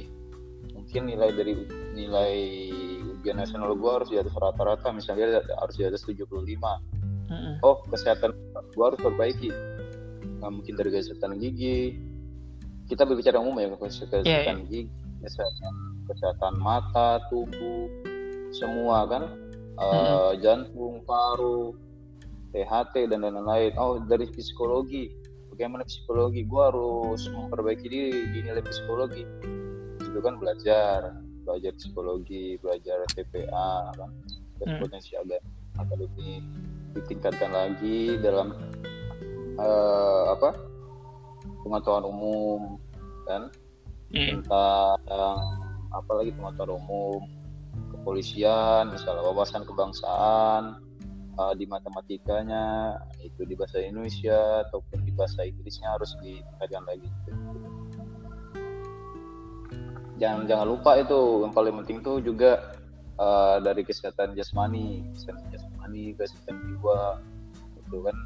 Mungkin 0.73 1.11
nilai 1.11 1.29
dari 1.35 1.53
nilai 1.93 2.35
ujian 3.19 3.37
nasional 3.37 3.75
gua 3.75 4.01
harus 4.01 4.09
di 4.09 4.17
atas 4.17 4.31
rata-rata. 4.33 4.95
Misalnya 4.95 5.43
harus 5.59 5.75
di 5.75 5.83
atas 5.83 6.07
75 6.07 6.23
Mm-mm. 7.27 7.55
oh 7.61 7.83
kesehatan 7.91 8.31
gua 8.73 8.95
harus 8.95 8.99
perbaiki. 9.03 9.51
Nah, 10.39 10.49
mungkin 10.49 10.79
dari 10.79 10.89
kesehatan 10.95 11.35
gigi. 11.37 11.99
Kita 12.83 13.07
berbicara 13.07 13.39
umum 13.39 13.55
ya 13.59 13.71
kesehatan 13.79 14.27
Iya, 14.27 14.59
gigi 14.67 14.91
kesehatan 15.23 15.73
kesehatan 16.11 16.53
mata 16.59 17.23
tubuh 17.31 17.87
semua 18.51 19.07
kan? 19.07 19.23
Eh, 19.73 20.31
jantung 20.43 21.01
paru 21.01 21.73
THT 22.53 23.09
dan 23.09 23.25
lain-lain. 23.25 23.73
Oh 23.81 23.97
dari 23.99 24.29
psikologi. 24.29 25.09
Bagaimana 25.53 25.85
psikologi? 25.85 26.45
Gua 26.45 26.69
harus 26.73 27.25
memperbaiki 27.29 27.85
diri 27.89 28.29
di 28.33 28.39
nilai 28.45 28.61
psikologi. 28.61 29.25
Itu 30.01 30.19
kan 30.21 30.37
belajar. 30.37 31.17
Belajar 31.43 31.75
psikologi 31.75 32.55
belajar 32.63 33.03
TPA 33.11 33.91
kan 33.99 34.09
dan 34.61 34.67
Hmm. 34.69 34.79
potensi 34.79 35.11
agak 35.17 35.43
akademik 35.75 36.45
ditingkatkan 36.95 37.51
lagi 37.51 38.15
dalam 38.21 38.55
eh, 39.59 40.23
apa 40.31 40.55
pengetahuan 41.65 42.05
umum 42.07 42.61
kan? 43.27 43.51
Mm. 44.13 44.45
tentang 44.45 45.01
apalagi 45.89 46.29
pengetahuan 46.37 46.77
umum 46.77 47.21
kepolisian 47.89 48.93
misalnya 48.93 49.25
wawasan 49.25 49.65
kebangsaan 49.65 50.77
eh, 51.33 51.53
di 51.57 51.65
matematikanya 51.65 52.95
itu 53.21 53.43
di 53.45 53.53
bahasa 53.57 53.81
Indonesia 53.81 54.65
ataupun 54.69 55.01
di 55.05 55.11
bahasa 55.13 55.43
Inggrisnya 55.45 55.93
harus 55.97 56.13
ditingkatkan 56.21 56.83
lagi 56.85 57.09
jangan 60.21 60.45
jangan 60.45 60.67
lupa 60.69 61.01
itu 61.01 61.41
yang 61.43 61.53
paling 61.53 61.73
penting 61.83 61.99
tuh 62.05 62.21
juga 62.21 62.77
uh, 63.17 63.57
dari 63.59 63.81
kesehatan 63.81 64.37
jasmani 64.37 65.01
kesehatan 65.17 65.45
jasmani 65.49 66.13
kesehatan 66.15 66.55
jiwa 66.69 67.17
gitu 67.81 67.97
kan 68.05 68.17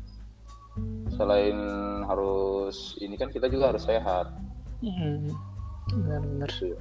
selain 1.15 1.57
harus 2.05 2.93
ini 3.01 3.15
kan 3.17 3.31
kita 3.31 3.47
juga 3.49 3.73
harus 3.73 3.87
sehat 3.87 4.29
Hmm, 4.77 5.33
benar-benar. 5.89 6.49
gitu. 6.53 6.77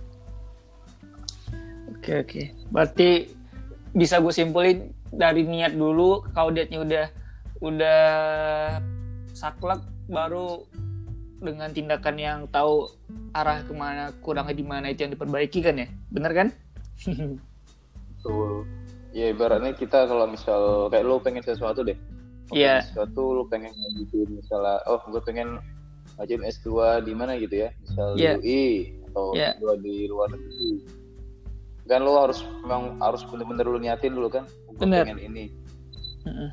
Oke 1.96 2.12
oke. 2.20 2.42
Berarti 2.68 3.32
bisa 3.96 4.20
gue 4.20 4.32
simpulin 4.36 4.92
dari 5.12 5.46
niat 5.46 5.74
dulu, 5.74 6.24
kalau 6.34 6.50
niatnya 6.50 6.78
udah 6.82 7.06
udah 7.62 8.02
saklek, 9.32 9.80
baru 10.06 10.64
dengan 11.42 11.68
tindakan 11.70 12.16
yang 12.16 12.40
tahu 12.48 12.88
arah 13.36 13.60
ke 13.60 13.72
mana 13.76 14.08
kurangnya 14.24 14.56
di 14.56 14.64
mana 14.64 14.86
itu 14.88 15.04
yang 15.04 15.12
diperbaiki 15.12 15.60
kan 15.60 15.76
ya, 15.76 15.88
bener 16.08 16.32
kan? 16.32 16.48
Betul. 18.16 18.64
Ya 19.16 19.32
ibaratnya 19.32 19.72
kita 19.72 20.08
kalau 20.08 20.28
misal 20.28 20.92
kayak 20.92 21.04
lo 21.04 21.20
pengen 21.20 21.44
sesuatu 21.44 21.84
deh. 21.84 21.96
Iya. 22.52 22.84
pengen 22.84 22.88
Sesuatu 22.92 23.22
lo 23.36 23.42
pengen 23.48 23.72
ngajuin 23.72 24.30
misalnya, 24.40 24.80
oh 24.88 25.00
gue 25.08 25.22
pengen 25.24 25.60
ngajuin 26.16 26.44
S2 26.46 26.68
di 27.04 27.12
mana 27.12 27.36
gitu 27.36 27.66
ya, 27.66 27.68
misal 27.84 28.16
di 28.16 28.24
UI 28.24 28.66
atau 29.12 29.32
Iya. 29.36 29.56
S2 29.56 29.64
di 29.84 29.94
luar 30.08 30.28
negeri. 30.32 30.72
Kan 31.86 32.02
lo 32.02 32.18
harus 32.18 32.42
memang 32.64 32.98
harus 32.98 33.22
bener-bener 33.28 33.66
lo 33.68 33.78
niatin 33.78 34.14
dulu 34.14 34.28
kan, 34.30 34.44
gue 34.76 34.84
Bener. 34.84 35.04
pengen 35.08 35.20
ini. 35.32 35.44
Mm-mm. 36.28 36.50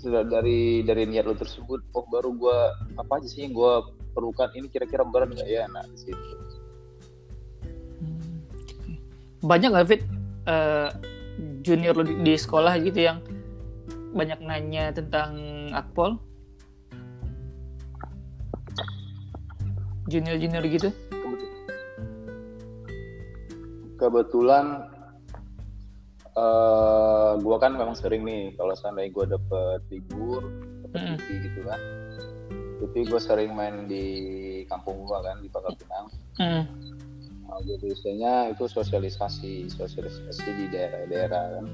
Sudah 0.00 0.26
dari 0.26 0.82
dari 0.82 1.06
niat 1.06 1.28
lo 1.28 1.36
tersebut, 1.38 1.86
oh 1.94 2.04
baru 2.10 2.34
gue 2.34 2.58
apa 2.98 3.22
aja 3.22 3.28
sih 3.30 3.46
yang 3.46 3.54
gue 3.54 3.72
perlukan 4.10 4.50
ini 4.58 4.66
kira-kira 4.66 5.06
berat 5.06 5.30
nggak 5.30 5.46
ya? 5.46 5.70
Nah 5.70 5.86
di 5.86 5.98
situ. 5.98 6.34
Hmm. 8.02 8.42
Banyak 9.46 9.70
nggak 9.70 9.86
Fit 9.86 10.02
eh, 10.50 10.88
junior 11.62 11.94
lo 11.94 12.02
di, 12.02 12.18
di 12.26 12.34
sekolah 12.34 12.74
gitu 12.82 13.06
yang 13.06 13.22
banyak 14.10 14.42
nanya 14.42 14.90
tentang 14.90 15.38
akpol? 15.70 16.18
Junior-junior 20.10 20.66
gitu? 20.66 20.90
kebetulan 24.00 24.89
eh 26.40 27.32
gua 27.38 27.56
kan 27.60 27.76
memang 27.76 27.92
sering 27.92 28.24
nih 28.24 28.56
kalau 28.56 28.72
seandainya 28.72 29.12
gua 29.12 29.24
dapet 29.28 29.80
libur 29.92 30.40
dapet 30.88 30.96
Mm-mm. 30.96 31.16
cuti 31.20 31.34
gitu 31.44 31.60
kan 31.68 31.80
tapi 32.80 33.04
gue 33.04 33.20
sering 33.20 33.52
main 33.52 33.84
di 33.84 34.06
kampung 34.64 35.04
gua 35.04 35.20
kan 35.20 35.36
di 35.38 35.52
Pangkal 35.52 35.76
Pinang 35.76 36.06
Hmm. 36.40 36.64
nah, 37.44 37.60
gue 37.60 37.76
biasanya 37.76 38.48
itu 38.48 38.64
sosialisasi 38.64 39.68
sosialisasi 39.68 40.48
di 40.56 40.64
daerah-daerah 40.72 41.44
kan 41.60 41.66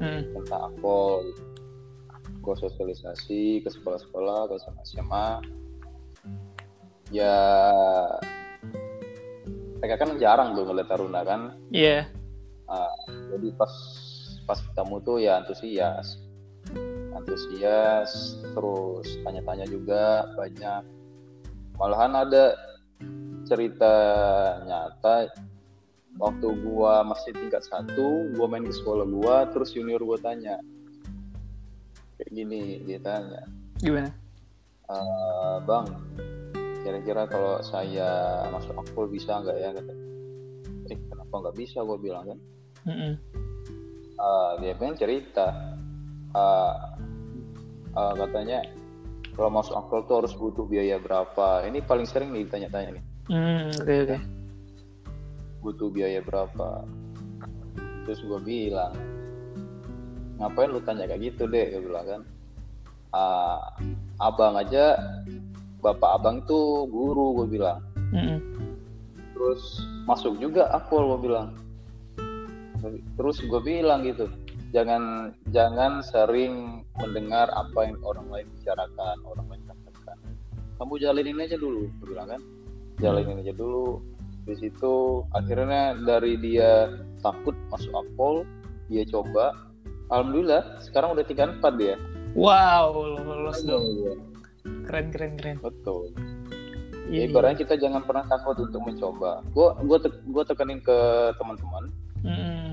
Hmm. 0.00 0.20
tentang 0.32 0.72
akpol 0.72 1.20
gue 2.40 2.54
sosialisasi 2.56 3.60
ke 3.60 3.68
sekolah-sekolah 3.68 4.48
ke 4.48 4.54
SMA 4.88 5.28
ya 7.10 7.36
mereka 9.76 9.94
kan 10.00 10.16
jarang 10.16 10.56
tuh 10.56 10.64
ngeliat 10.64 10.88
Taruna 10.88 11.20
kan 11.22 11.40
Iya. 11.68 12.08
jadi 13.30 13.48
pas 13.54 13.70
pas 14.46 14.62
ketemu 14.62 14.96
tuh 15.02 15.18
ya 15.18 15.42
antusias. 15.42 16.22
Antusias 17.12 18.40
terus 18.54 19.06
tanya-tanya 19.26 19.66
juga 19.66 20.30
banyak. 20.38 20.82
Malahan 21.76 22.24
ada 22.24 22.54
cerita 23.44 23.94
nyata. 24.64 25.28
Waktu 26.16 26.48
gua 26.64 27.04
masih 27.04 27.36
tingkat 27.36 27.60
satu 27.68 28.32
gua 28.32 28.46
main 28.48 28.64
ke 28.64 28.72
sekolah 28.72 29.04
gua 29.04 29.52
terus 29.52 29.76
junior 29.76 30.00
gua 30.00 30.16
tanya 30.16 30.56
kayak 32.16 32.32
gini 32.32 32.80
dia 32.88 32.96
tanya. 33.04 33.44
Gimana? 33.76 34.08
"Eh, 34.88 35.56
bang 35.68 35.86
kira-kira 36.86 37.28
kalau 37.28 37.60
saya 37.60 38.46
masuk 38.48 38.72
akpol 38.80 39.12
bisa 39.12 39.44
nggak 39.44 39.58
ya? 39.60 39.70
Kata 39.76 39.92
eh 40.88 40.98
kenapa 41.12 41.34
nggak 41.36 41.56
bisa? 41.60 41.84
Gua 41.84 42.00
bilang 42.00 42.24
kan. 42.32 42.38
Mm-mm. 42.88 43.12
Ah, 44.16 44.56
dia 44.60 44.72
pengen 44.76 44.96
cerita. 44.96 45.52
Ah, 46.32 46.96
ah, 47.92 48.12
katanya 48.16 48.64
kalau 49.36 49.52
masuk 49.52 49.76
akpol 49.76 50.00
tuh 50.08 50.16
harus 50.24 50.32
butuh 50.36 50.64
biaya 50.64 50.96
berapa. 50.96 51.64
Ini 51.68 51.84
paling 51.84 52.08
sering 52.08 52.32
nih 52.32 52.48
ditanya-tanya 52.48 52.90
nih. 52.96 53.04
Hmm, 53.26 53.68
oke 53.76 53.94
oke. 54.06 54.18
butuh 55.66 55.90
biaya 55.90 56.22
berapa. 56.22 56.86
Terus 58.06 58.22
gue 58.22 58.38
bilang 58.38 58.94
ngapain 60.38 60.70
lu 60.70 60.78
tanya 60.84 61.10
kayak 61.10 61.32
gitu 61.32 61.50
deh 61.50 61.74
gue 61.74 61.82
bilang 61.82 62.06
kan. 62.06 62.22
"Ah, 63.10 63.74
abang 64.22 64.54
aja 64.54 64.94
bapak 65.82 66.22
abang 66.22 66.38
tuh 66.46 66.86
guru 66.86 67.42
gue 67.42 67.58
bilang. 67.58 67.82
Mm-mm. 68.14 68.38
terus 69.34 69.82
masuk 70.06 70.38
juga 70.40 70.70
akpol 70.72 71.18
gue 71.18 71.28
bilang 71.28 71.52
terus 73.14 73.40
gue 73.40 73.60
bilang 73.60 74.02
gitu 74.02 74.26
jangan 74.74 75.32
jangan 75.50 76.02
sering 76.02 76.84
mendengar 76.98 77.48
apa 77.52 77.86
yang 77.86 77.96
orang 78.02 78.26
lain 78.28 78.46
bicarakan 78.58 79.16
orang 79.24 79.46
lain 79.48 79.62
katakan. 79.64 80.16
Kamu 80.76 80.94
jalanin 81.00 81.40
aja 81.40 81.56
dulu 81.56 81.88
gue 82.02 82.06
bilang 82.12 82.28
kan. 82.28 82.42
Jalanin 83.00 83.40
aja 83.40 83.54
dulu. 83.56 84.02
Di 84.46 84.54
situ 84.58 85.24
akhirnya 85.32 85.96
dari 86.04 86.38
dia 86.38 86.92
takut 87.22 87.54
masuk 87.72 87.92
akpol 87.94 88.34
dia 88.92 89.02
coba. 89.08 89.54
Alhamdulillah 90.12 90.78
sekarang 90.82 91.18
udah 91.18 91.24
tingkat 91.26 91.56
empat 91.58 91.74
dia. 91.80 91.96
Wow, 92.36 92.92
lolos 93.16 93.64
dong. 93.64 93.82
Iya, 93.96 94.12
Keren 94.86 95.06
keren 95.10 95.32
keren. 95.40 95.56
betul. 95.62 96.12
Iya, 97.06 97.22
Ya, 97.22 97.30
ibaratnya 97.30 97.62
kita 97.62 97.78
jangan 97.78 98.02
pernah 98.02 98.26
takut 98.26 98.58
untuk 98.58 98.82
mencoba. 98.82 99.38
Gue 99.54 99.70
gua 99.86 99.98
te- 100.02 100.22
gua 100.26 100.42
tekanin 100.42 100.82
ke 100.82 100.98
teman-teman, 101.38 101.86
iya. 102.26 102.65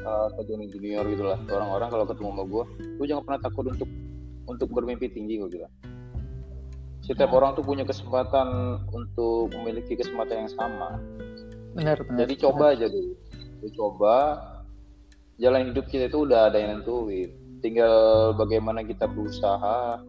Uh, 0.00 0.28
ke 0.32 0.40
junior 0.48 0.68
junior 0.72 1.04
gitu 1.08 1.24
lah, 1.26 1.38
orang-orang 1.50 1.88
kalau 1.92 2.04
ketemu 2.08 2.28
sama 2.32 2.44
gue, 2.48 2.64
gue 2.96 3.06
jangan 3.06 3.22
pernah 3.28 3.40
takut 3.44 3.64
untuk 3.68 3.90
untuk 4.48 4.68
bermimpi 4.72 5.06
tinggi 5.12 5.38
gue 5.38 5.50
bilang. 5.60 5.72
Setiap 7.02 7.34
orang 7.34 7.58
tuh 7.58 7.66
punya 7.66 7.82
kesempatan 7.82 8.78
untuk 8.94 9.50
memiliki 9.58 9.98
kesempatan 9.98 10.46
yang 10.46 10.52
sama. 10.54 11.02
Benar 11.74 11.98
benar. 12.06 12.18
Jadi 12.22 12.34
coba 12.38 12.78
aja 12.78 12.86
dulu. 12.86 13.12
Lu 13.62 13.68
coba, 13.74 14.14
jalan 15.42 15.74
hidup 15.74 15.90
kita 15.90 16.06
itu 16.06 16.22
udah 16.22 16.46
ada 16.46 16.62
yang 16.62 16.78
nentuin. 16.78 17.34
Tinggal 17.58 17.94
bagaimana 18.38 18.86
kita 18.86 19.10
berusaha, 19.10 20.02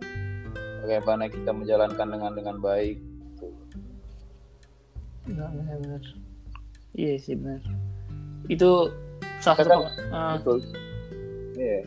bagaimana 0.85 1.29
kita 1.33 1.49
menjalankan 1.49 2.07
dengan 2.13 2.31
dengan 2.37 2.55
baik. 2.61 2.97
Gitu. 3.01 3.47
Benar 5.33 5.49
benar 5.49 5.77
benar. 5.81 6.03
Iya 6.93 7.13
sih 7.17 7.33
benar. 7.33 7.61
Itu 8.53 8.93
salah 9.43 9.57
Kita 9.57 9.67
satu. 9.67 9.83
kan- 9.83 9.95
ah, 10.09 10.33
Betul. 10.39 10.57
Iya. 11.53 11.79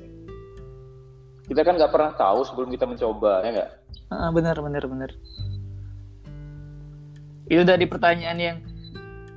Kita 1.47 1.61
kan 1.63 1.75
nggak 1.75 1.91
pernah 1.91 2.13
tahu 2.13 2.41
sebelum 2.43 2.69
kita 2.69 2.85
mencoba, 2.85 3.41
ya 3.41 3.51
nggak? 3.53 3.71
ah, 4.09 4.31
benar 4.31 4.55
benar 4.57 4.85
benar. 4.85 5.11
Itu 7.47 7.63
dari 7.63 7.87
pertanyaan 7.87 8.39
yang 8.39 8.57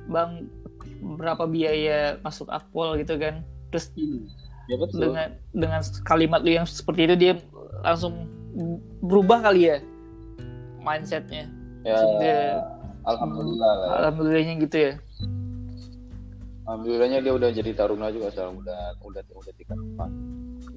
bang 0.06 0.50
berapa 1.00 1.46
biaya 1.46 2.18
masuk 2.20 2.46
akpol 2.48 2.98
gitu 2.98 3.14
kan? 3.16 3.42
Terus 3.70 3.94
Ya 4.66 4.76
betul. 4.76 5.10
dengan 5.10 5.28
dengan 5.50 5.80
kalimat 6.04 6.40
lu 6.40 6.52
yang 6.52 6.66
seperti 6.66 7.00
itu 7.04 7.14
dia 7.16 7.32
langsung 7.80 8.26
berubah 9.00 9.42
kali 9.42 9.66
ya 9.66 9.78
mindsetnya. 10.78 11.46
Ya, 11.80 11.96
Dia- 12.18 12.62
alhamdulillah 13.04 13.72
lah. 13.72 13.86
ya. 13.86 13.94
Alhamdulillahnya 14.04 14.54
gitu 14.60 14.76
ya. 14.76 14.92
Alhamdulillahnya 16.70 17.18
dia 17.18 17.34
udah 17.34 17.50
jadi 17.50 17.74
taruna 17.74 18.14
juga 18.14 18.30
sekarang 18.30 18.62
udah 18.62 18.94
udah 19.02 19.22
udah 19.34 19.52
tingkat 19.58 19.74
empat. 19.74 20.10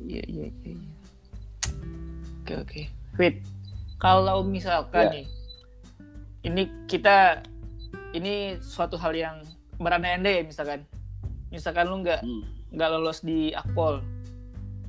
Iya 0.01 0.23
iya 0.25 0.45
iya. 0.49 0.73
iya. 0.73 0.93
Oke 2.41 2.53
oke. 2.57 2.81
Fit, 3.13 3.35
kalau 4.01 4.41
misalkan 4.41 5.05
Ya. 5.05 5.13
nih, 5.13 5.25
ini 6.49 6.63
kita 6.89 7.45
ini 8.17 8.57
suatu 8.57 8.97
hal 8.97 9.13
yang 9.13 9.45
berandai-andai 9.77 10.41
ya 10.41 10.43
misalkan, 10.43 10.81
misalkan 11.53 11.85
lu 11.85 12.01
nggak 12.01 12.25
Hmm. 12.25 12.41
nggak 12.73 12.89
lolos 12.89 13.21
di 13.21 13.53
Akpol 13.53 14.01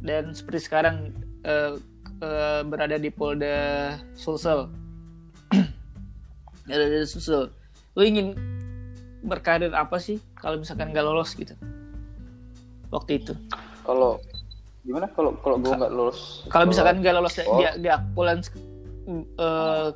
dan 0.01 0.33
seperti 0.33 0.65
sekarang 0.65 1.13
eh, 1.45 1.77
eh, 2.25 2.61
berada 2.65 2.97
di 2.97 3.13
Polda 3.13 3.93
Sulsel, 4.17 4.73
ada 6.73 6.85
di 6.89 7.05
Sulsel, 7.05 7.53
lu 7.93 8.03
ingin 8.09 8.33
berkarir 9.25 9.73
apa 9.73 9.97
sih 9.97 10.21
kalau 10.37 10.61
misalkan 10.61 10.93
nggak 10.93 11.03
lolos 11.03 11.33
gitu 11.33 11.57
waktu 12.89 13.19
itu? 13.19 13.33
Kalau 13.83 14.21
gimana 14.85 15.09
kalau 15.11 15.33
kalau 15.41 15.57
gue 15.57 15.73
nggak 15.73 15.91
lulus? 15.91 16.45
kalau 16.47 16.69
misalkan 16.69 17.01
nggak 17.01 17.17
lolos 17.17 17.35
Oh. 17.43 17.57
di, 17.57 17.65
di 17.81 17.89
Akpol 17.89 18.29
dan 18.29 18.39
eh, 19.41 19.89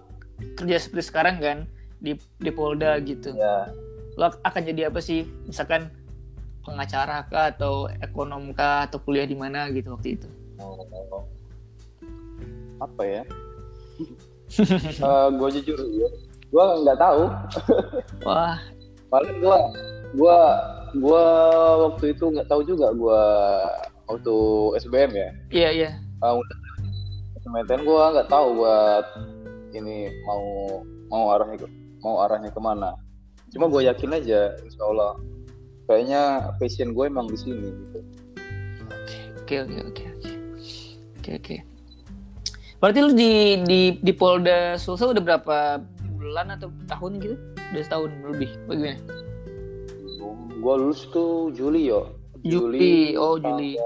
kerja 0.56 0.76
seperti 0.80 1.04
sekarang 1.04 1.36
kan 1.38 1.58
di 1.98 2.16
di 2.36 2.48
Polda 2.48 2.96
gitu 2.98 3.36
ya 3.36 3.68
lo 4.16 4.32
akan 4.40 4.62
jadi 4.64 4.88
apa 4.88 4.98
sih 4.98 5.28
misalkan 5.44 5.92
pengacara 6.64 7.28
kah 7.28 7.52
atau 7.52 7.86
ekonom 8.00 8.50
kah 8.50 8.88
atau 8.88 8.98
kuliah 8.98 9.24
di 9.24 9.36
mana 9.36 9.68
gitu 9.68 9.92
waktu 9.92 10.16
itu 10.16 10.28
Oh, 10.58 11.22
apa 12.80 13.02
ya? 13.04 13.22
Eh 14.98 15.26
gue 15.30 15.48
jujur, 15.54 15.78
gue 16.48 16.64
nggak 16.80 16.96
tahu. 16.96 17.22
wah 18.26 18.56
Paling 19.08 19.40
gue, 19.40 19.58
gue, 20.14 20.38
gue 20.94 21.24
waktu 21.80 22.04
itu 22.12 22.24
nggak 22.28 22.48
tahu 22.48 22.60
juga 22.62 22.92
gue 22.92 23.22
waktu 24.04 24.34
SBM 24.78 25.10
ya. 25.12 25.28
iya 25.50 25.70
iya 25.70 25.90
Uh, 26.18 26.42
SMTN 27.38 27.86
gue 27.86 28.02
nggak 28.10 28.26
tahu 28.26 28.58
buat 28.58 29.06
ini 29.70 30.10
mau 30.26 30.42
mau 31.06 31.24
arahnya 31.30 31.62
ke- 31.62 31.74
mau 32.02 32.18
arahnya 32.20 32.50
ke 32.50 32.58
mana. 32.58 32.90
Cuma 33.48 33.70
gue 33.70 33.86
yakin 33.86 34.18
aja, 34.18 34.50
insya 34.60 34.82
Allah. 34.82 35.14
Kayaknya 35.86 36.22
passion 36.58 36.90
gue 36.90 37.04
emang 37.06 37.30
di 37.30 37.38
sini 37.38 37.70
gitu. 37.70 38.00
oke 39.40 39.54
oke 39.64 39.78
oke 39.88 40.04
oke 40.04 40.32
oke 41.16 41.30
oke 41.38 41.56
berarti 42.78 42.98
lu 43.00 43.12
di 43.16 43.32
di 43.64 43.80
di 43.96 44.12
Polda 44.12 44.76
Sulsel 44.76 45.16
udah 45.16 45.24
berapa 45.24 45.56
bulan 46.18 46.52
atau 46.52 46.68
tahun 46.84 47.12
gitu 47.18 47.36
udah 47.68 47.82
setahun 47.82 48.10
lebih 48.24 48.50
bagaimana 48.64 48.96
Gue 50.58 50.74
lulus 50.74 51.06
tuh 51.08 51.54
Juli 51.54 51.86
yo. 51.86 52.10
Juli, 52.42 53.14
oh, 53.14 53.38
Juli. 53.38 53.78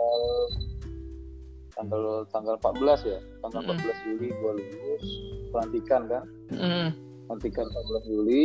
Tanggal 1.73 2.25
tanggal 2.29 2.57
14 2.59 3.05
ya. 3.05 3.19
Tanggal 3.41 3.61
Mm. 3.63 3.77
14 3.77 4.07
Juli 4.07 4.29
gue 4.31 4.53
lulus 4.57 5.05
pelantikan 5.51 6.01
kan. 6.09 6.25
hmm. 6.49 6.89
Pelantikan 7.27 7.67
14 7.69 8.09
Juli. 8.09 8.43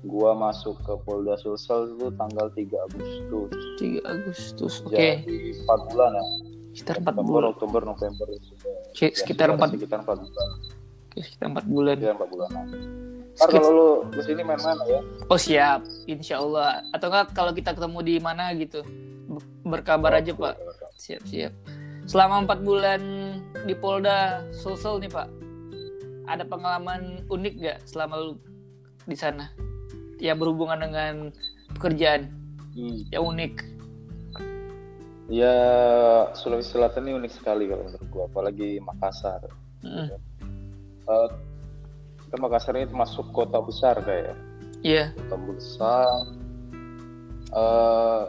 Gua 0.00 0.32
masuk 0.32 0.80
ke 0.80 0.96
Polda 1.04 1.36
Sulsel 1.36 1.92
itu 1.92 2.08
tanggal 2.16 2.48
3 2.52 2.72
Agustus. 2.88 3.52
3 3.76 4.00
Agustus 4.02 4.74
oke 4.80 4.96
Jadi 4.96 5.60
4 5.60 5.88
bulan 5.92 6.10
ya. 6.12 6.24
sekitar 6.70 6.96
4 6.96 7.04
September, 7.04 7.20
bulan 7.22 7.44
Oktober, 7.52 7.80
November 7.84 8.26
sudah. 8.40 8.76
Oke, 8.88 9.06
ya, 9.06 9.08
sekitar 9.12 9.48
sudah 9.52 9.60
4 9.60 9.76
sekitar 9.76 9.98
4 10.00 10.16
bulan. 10.24 10.48
oke, 11.04 11.18
sekitar 11.20 11.46
4 11.52 11.64
bulan 11.66 11.94
Sekitar 11.96 12.16
4 12.16 12.32
bulan. 12.32 12.50
Ntar 13.40 13.48
kalau 13.50 13.70
lu 13.72 13.88
ke 14.10 14.20
sini 14.20 14.42
main-main 14.42 14.76
ya. 14.84 15.00
oh 15.26 15.40
siap. 15.40 15.80
Insya 16.04 16.36
Allah 16.38 16.84
atau 16.92 17.08
enggak 17.08 17.32
kalau 17.32 17.50
kita 17.50 17.72
ketemu 17.72 17.98
di 18.00 18.14
mana 18.16 18.52
gitu. 18.52 18.84
Ber- 19.26 19.48
berkabar 19.66 20.12
aja 20.14 20.30
pak. 20.30 20.60
Siap 20.94 21.24
siap. 21.24 21.52
Selama 22.04 22.44
empat 22.44 22.60
bulan 22.60 23.00
di 23.64 23.72
Polda 23.72 24.44
Sulsel 24.52 25.00
nih 25.00 25.08
pak. 25.08 25.28
Ada 26.26 26.44
pengalaman 26.44 27.24
unik 27.26 27.54
gak 27.58 27.78
selama 27.84 28.14
lu 28.20 28.32
di 29.02 29.16
sana? 29.16 29.48
Yang 30.18 30.36
berhubungan 30.38 30.78
dengan 30.78 31.14
pekerjaan 31.72 32.28
Hmm. 32.70 33.02
yang 33.08 33.24
unik. 33.26 33.54
Ya 35.26 35.54
Sulawesi 36.32 36.70
Selatan 36.70 37.06
ini 37.06 37.14
unik 37.16 37.32
sekali 37.32 37.66
kalau 37.66 37.82
menurut 37.82 38.06
gua, 38.10 38.24
apalagi 38.26 38.78
Makassar. 38.80 39.42
Mm, 39.80 40.10
Eh, 41.02 41.28
kita 42.30 42.46
Makassar 42.46 42.78
ini 42.78 42.86
termasuk 42.86 43.26
kota 43.34 43.58
besar 43.58 43.98
kayak 44.06 44.38
iya 44.86 45.10
kota 45.18 45.34
besar. 45.50 46.22
Eh, 47.50 48.24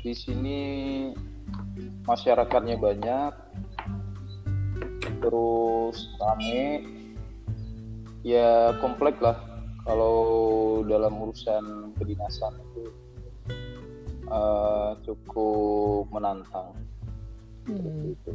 di 0.00 0.16
sini 0.16 0.60
masyarakatnya 2.08 2.80
banyak, 2.80 3.32
terus 5.20 6.00
rame, 6.16 6.80
ya 8.24 8.72
komplek 8.80 9.20
lah. 9.20 9.36
Kalau 9.84 10.16
dalam 10.88 11.12
urusan 11.12 11.92
kedinasan 12.00 12.56
itu 12.72 12.88
eh, 14.32 14.90
cukup 15.04 16.08
menantang. 16.08 16.72
Hmm. 17.68 18.16
Gitu. 18.16 18.32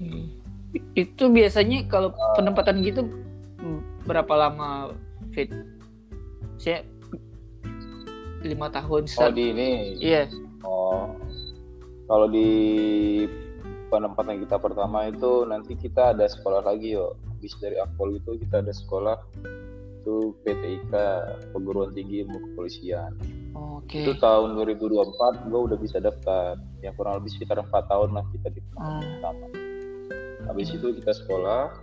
Hmm. 0.00 0.41
Itu 0.92 1.32
biasanya 1.32 1.88
kalau 1.88 2.12
penempatan 2.36 2.84
gitu 2.84 3.08
berapa 4.02 4.34
lama 4.34 4.92
fit 5.30 5.48
saya 6.58 6.82
lima 8.42 8.66
tahun 8.68 9.06
Oh 9.06 9.30
di 9.30 9.54
ini, 9.54 9.70
iya 10.02 10.26
Oh, 10.62 11.10
kalau 12.06 12.30
di 12.30 12.46
penempatan 13.90 14.38
kita 14.46 14.62
pertama 14.62 15.10
itu 15.10 15.42
nanti 15.46 15.74
kita 15.74 16.14
ada 16.14 16.26
sekolah 16.30 16.62
lagi 16.62 16.94
yo. 16.94 17.18
Habis 17.34 17.58
dari 17.58 17.78
Akpol 17.82 18.18
itu 18.18 18.38
kita 18.38 18.62
ada 18.62 18.70
sekolah 18.70 19.18
itu 20.02 20.34
PTIK 20.46 20.92
Perguruan 21.50 21.90
Tinggi 21.94 22.22
Ilmu 22.26 22.38
Kepolisian. 22.50 23.10
oke 23.54 23.90
Itu 23.90 24.14
tahun 24.22 24.54
2024 24.58 25.50
gue 25.50 25.60
udah 25.70 25.78
bisa 25.78 25.98
daftar. 25.98 26.58
Yang 26.82 26.94
kurang 26.98 27.14
lebih 27.22 27.30
sekitar 27.34 27.58
empat 27.58 27.90
tahun 27.90 28.14
lah 28.14 28.22
kita 28.30 28.54
di 28.54 28.60
penempatan 28.70 28.98
Hmm. 29.02 29.10
pertama. 29.18 29.71
Habis 30.46 30.68
itu 30.74 30.88
kita 30.96 31.12
sekolah. 31.14 31.74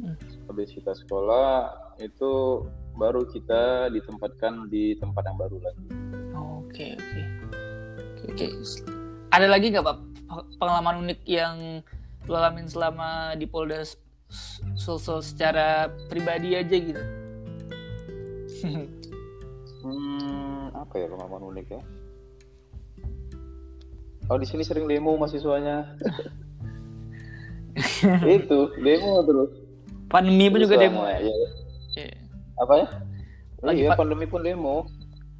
Hmm. 0.00 0.16
Habis 0.48 0.72
kita 0.74 0.92
sekolah 0.96 1.72
itu 2.00 2.64
baru 2.96 3.22
kita 3.28 3.92
ditempatkan 3.92 4.66
di 4.72 4.96
tempat 4.98 5.22
yang 5.28 5.38
baru 5.38 5.58
lagi. 5.62 5.86
oke 6.34 6.86
oke 6.96 7.22
oke 8.24 8.24
oke 8.30 8.46
ada 9.30 9.46
lagi 9.46 9.70
nggak 9.74 9.84
pak 9.84 9.98
pengalaman 10.58 11.06
unik 11.06 11.20
yang 11.26 11.84
lu 12.26 12.34
alamin 12.34 12.66
selama 12.66 13.34
di 13.34 13.46
Polda 13.46 13.82
Sulsel 14.78 15.22
secara 15.22 15.90
pribadi 16.08 16.54
aja 16.54 16.76
gitu 16.76 17.02
Hmm, 19.80 20.68
apa 20.76 20.92
ya 21.00 21.08
pengalaman 21.08 21.56
unik 21.56 21.66
ya? 21.72 21.80
Oh 24.28 24.36
di 24.36 24.44
sini 24.44 24.60
sering 24.60 24.84
demo 24.84 25.16
mahasiswanya. 25.16 25.96
itu 28.38 28.58
demo 28.78 29.22
terus. 29.24 29.50
pandemi 30.06 30.46
pun 30.48 30.58
juga 30.60 30.76
demo 30.76 31.02
ya 31.04 31.18
ya. 31.22 31.34
Apa 32.58 32.72
ya? 32.76 32.86
Lagi 33.60 33.80
iya 33.82 33.90
pa- 33.92 33.98
pandemi 33.98 34.24
pun 34.24 34.40
demo. 34.40 34.84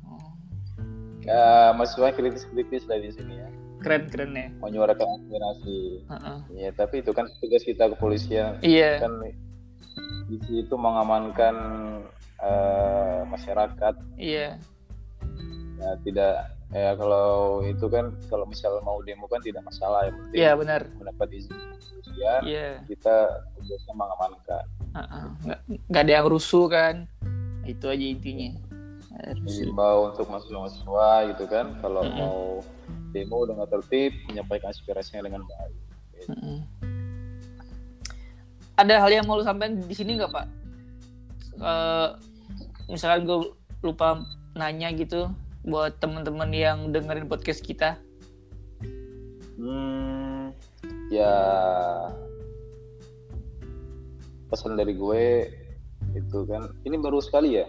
Oh, 0.05 0.31
Ya 1.21 1.73
mahasiswa 1.73 2.11
kritis-kritis 2.11 2.85
lah 2.87 2.97
di 2.97 3.11
sini 3.11 3.35
ya. 3.37 3.49
keren 3.81 4.13
keren 4.13 4.37
ya 4.37 4.49
Menyuarakan 4.61 5.09
aspirasi. 5.17 6.05
Heeh. 6.05 6.39
Ya 6.55 6.69
tapi 6.71 7.01
itu 7.01 7.11
kan 7.11 7.25
tugas 7.41 7.65
kita 7.65 7.89
kepolisian 7.89 8.61
iya 8.61 9.01
kan 9.01 9.17
di 10.29 10.37
situ 10.47 10.75
mengamankan 10.77 11.57
eh, 12.39 13.21
masyarakat 13.27 13.95
iya 14.15 14.61
ya 15.77 15.91
tidak 16.05 16.55
ya 16.71 16.95
kalau 16.95 17.61
itu 17.67 17.87
kan 17.91 18.15
kalau 18.31 18.47
misal 18.47 18.79
mau 18.87 19.03
demo 19.03 19.27
kan 19.27 19.43
tidak 19.43 19.67
masalah 19.67 20.07
yang 20.07 20.17
penting 20.23 20.39
iya 20.39 20.53
benar. 20.55 20.87
mendapat 20.95 21.29
izin 21.35 21.51
kepolisian 21.51 22.41
iya. 22.47 22.71
kita 22.87 23.17
tugasnya 23.59 23.95
mengamankan. 23.95 24.65
Heeh. 24.91 25.25
nggak 25.47 25.61
nggak 25.91 26.03
ada 26.07 26.13
yang 26.13 26.27
rusuh 26.31 26.67
kan? 26.71 26.95
Itu 27.67 27.87
aja 27.91 28.05
intinya. 28.05 28.51
Dihimbau 29.21 30.15
untuk 30.15 30.33
mahasiswa-mahasiswa 30.33 31.11
gitu 31.35 31.45
kan 31.51 31.77
kalau 31.85 32.01
Mm-mm. 32.07 32.17
mau 32.17 32.41
demo 33.13 33.39
dengan 33.45 33.67
tertib 33.69 34.17
menyampaikan 34.31 34.73
aspirasinya 34.73 35.29
dengan 35.29 35.43
baik. 35.45 35.77
Mm-mm. 36.31 36.59
ada 38.81 38.97
hal 38.97 39.13
yang 39.13 39.29
mau 39.29 39.37
lu 39.37 39.45
sampaikan 39.45 39.77
di 39.77 39.93
sini 39.93 40.17
nggak 40.17 40.33
pak? 40.33 40.47
Eh, 41.61 42.09
misalkan 42.89 43.29
gue 43.29 43.39
lupa 43.85 44.25
nanya 44.57 44.89
gitu 44.97 45.29
buat 45.65 46.01
teman-teman 46.01 46.51
yang 46.53 46.79
dengerin 46.89 47.29
podcast 47.29 47.61
kita? 47.61 48.01
Hmm, 49.61 50.57
ya 51.13 51.37
pesan 54.49 54.75
dari 54.75 54.97
gue 54.97 55.47
itu 56.17 56.39
kan 56.49 56.73
ini 56.89 56.97
baru 56.97 57.21
sekali 57.21 57.61
ya? 57.61 57.69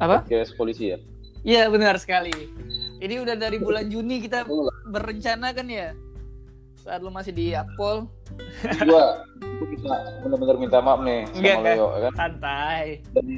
Apa? 0.00 0.24
Podcast 0.24 0.56
polisi 0.56 0.96
ya? 0.96 0.98
Iya 1.46 1.68
benar 1.70 2.00
sekali. 2.00 2.32
Ini 2.98 3.20
udah 3.22 3.36
dari 3.36 3.60
bulan 3.60 3.86
Juni 3.92 4.24
kita 4.24 4.48
berencana 4.88 5.52
kan 5.52 5.68
ya? 5.68 5.92
Saat 6.80 7.04
lu 7.04 7.12
masih 7.12 7.36
di 7.36 7.52
Akpol 7.52 8.08
gua 8.86 9.22
bisa 9.72 9.92
benar-benar 10.24 10.56
minta 10.58 10.78
maaf 10.80 11.00
nih 11.04 11.28
sama 11.30 11.44
enggak. 11.44 11.74
Leo 11.76 11.86
ya 11.86 12.00
kan? 12.00 12.12
santai. 12.16 12.84
Dari 13.12 13.36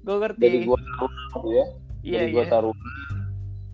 gue 0.00 0.16
ngerti. 0.16 0.40
dari 0.40 0.58
gua 0.64 0.78
taruh 0.78 1.52
ya. 1.52 1.66
Iya 2.00 2.18
dari 2.24 2.30
gua 2.32 2.44
iya. 2.44 2.52
taruh 2.52 2.74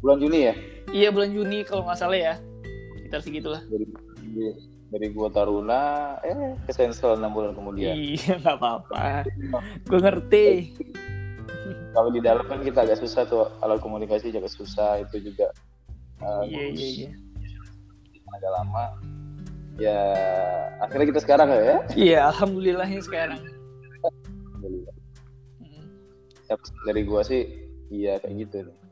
bulan 0.01 0.19
Juni 0.21 0.39
ya? 0.51 0.55
Iya 0.93 1.09
bulan 1.11 1.31
Juni 1.35 1.59
kalau 1.67 1.83
nggak 1.87 1.99
salah 1.99 2.19
ya. 2.19 2.35
Sekitar 2.99 3.21
segitulah. 3.23 3.63
Dari 3.67 3.87
dari- 4.35 4.75
dari 4.87 5.11
gua 5.11 5.29
Taruna 5.35 6.15
eh 6.23 6.55
ke 6.63 6.71
Sensel 6.71 7.19
enam 7.19 7.35
bulan 7.35 7.53
kemudian. 7.59 7.95
Iya 7.99 8.39
nggak 8.39 8.57
apa-apa. 8.63 9.27
Gue 9.83 9.99
ngerti. 9.99 10.47
Kalau 11.91 12.11
di 12.15 12.21
dalam 12.23 12.47
kan 12.47 12.63
kita 12.63 12.87
agak 12.87 13.03
susah 13.03 13.27
tuh 13.27 13.51
alat 13.65 13.83
komunikasi 13.83 14.31
agak 14.31 14.53
susah 14.53 15.03
itu 15.03 15.33
juga 15.33 15.51
uh, 16.23 16.47
iya 16.47 16.71
iya 16.71 16.87
iya. 16.87 17.11
Agak 18.31 18.51
lama. 18.63 18.85
Ya 19.77 20.01
akhirnya 20.81 21.07
kita 21.11 21.21
sekarang 21.27 21.49
ya? 21.51 21.77
Iya 21.99 22.19
alhamdulillahnya 22.31 23.01
sekarang. 23.03 23.43
Alhamdulillah. 24.07 24.95
Mm. 25.59 25.85
Ya, 26.47 26.55
pesan 26.55 26.79
dari 26.87 27.03
gua 27.03 27.21
sih 27.27 27.43
iya 27.91 28.23
kayak 28.23 28.35
gitu. 28.47 28.57
nih 28.71 28.86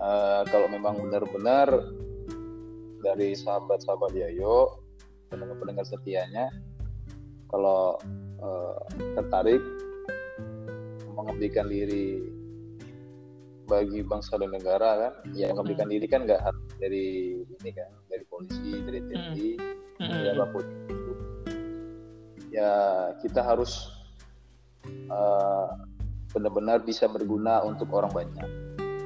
uh, 0.00 0.42
kalau 0.48 0.66
memang 0.66 0.96
benar-benar 0.98 1.68
dari 3.00 3.32
sahabat-sahabat 3.32 4.12
Yayo 4.12 4.80
pendengar-pendengar 5.32 5.86
setianya 5.86 6.50
kalau 7.48 7.96
uh, 8.42 8.76
tertarik 9.16 9.62
mengabdikan 11.14 11.68
diri 11.68 12.24
bagi 13.68 14.02
bangsa 14.02 14.34
dan 14.34 14.50
negara 14.50 14.90
kan 14.98 15.12
ya 15.30 15.54
mengabdikan 15.54 15.86
diri 15.86 16.06
kan 16.10 16.26
nggak 16.26 16.42
harus 16.42 16.64
dari 16.82 17.38
ini 17.46 17.70
kan 17.70 17.90
dari 18.10 18.24
polisi 18.26 18.82
dari 18.82 18.98
TNI 18.98 19.48
hmm. 20.02 20.10
dari 20.10 20.28
apa 20.34 20.46
pun 20.50 20.66
ya 22.50 22.72
kita 23.22 23.46
harus 23.46 23.94
uh, 25.06 25.70
benar-benar 26.34 26.82
bisa 26.82 27.06
berguna 27.10 27.62
untuk 27.66 27.90
orang 27.94 28.10
banyak. 28.10 28.48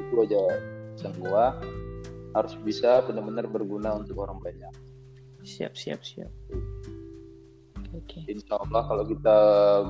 Itu 0.08 0.24
aja 0.24 0.42
pesan 0.94 1.14
gua 1.18 1.58
harus 2.34 2.54
bisa 2.62 3.02
benar-benar 3.06 3.46
berguna 3.46 3.94
untuk 3.94 4.18
orang 4.22 4.38
banyak. 4.42 4.74
Siap 5.44 5.76
siap 5.76 6.00
siap. 6.02 6.32
Okay. 7.94 8.26
Insya 8.26 8.58
Allah 8.58 8.82
kalau 8.90 9.04
kita 9.06 9.36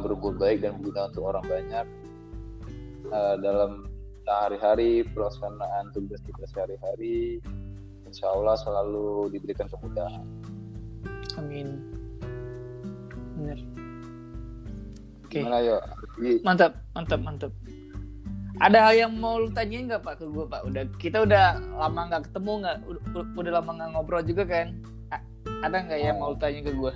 berbuat 0.04 0.36
baik 0.36 0.60
dan 0.60 0.76
berguna 0.76 1.08
untuk 1.08 1.24
orang 1.24 1.44
banyak 1.48 1.86
uh, 3.08 3.36
dalam 3.40 3.88
sehari-hari 4.28 5.04
pelaksanaan 5.16 5.88
tugas 5.96 6.20
kita 6.24 6.44
sehari-hari 6.52 7.40
insya 8.04 8.28
Allah 8.28 8.60
selalu 8.60 9.32
diberikan 9.32 9.68
kemudahan. 9.72 10.26
Amin. 11.40 11.80
Benar. 13.40 13.58
Oke. 15.24 15.32
Okay. 15.32 15.40
Gimana, 15.42 15.58
yuk? 15.64 15.80
mantap 16.46 16.72
mantap 16.94 17.20
mantap 17.24 17.52
ada 18.62 18.78
hal 18.86 18.94
yang 18.94 19.12
mau 19.18 19.42
lu 19.42 19.50
tanyain 19.50 19.90
nggak 19.90 20.06
pak 20.06 20.22
ke 20.22 20.26
gue 20.30 20.44
pak 20.46 20.62
udah 20.62 20.82
kita 21.02 21.26
udah 21.26 21.58
lama 21.74 22.00
nggak 22.06 22.22
ketemu 22.30 22.52
nggak 22.62 22.76
udah, 22.86 23.24
udah 23.34 23.52
lama 23.58 23.70
nggak 23.74 23.88
ngobrol 23.94 24.22
juga 24.22 24.44
kan 24.46 24.78
ada 25.66 25.76
nggak 25.82 25.98
yang 25.98 26.16
mau 26.22 26.30
lu 26.30 26.38
tanya 26.38 26.60
ke 26.62 26.72
gue 26.72 26.92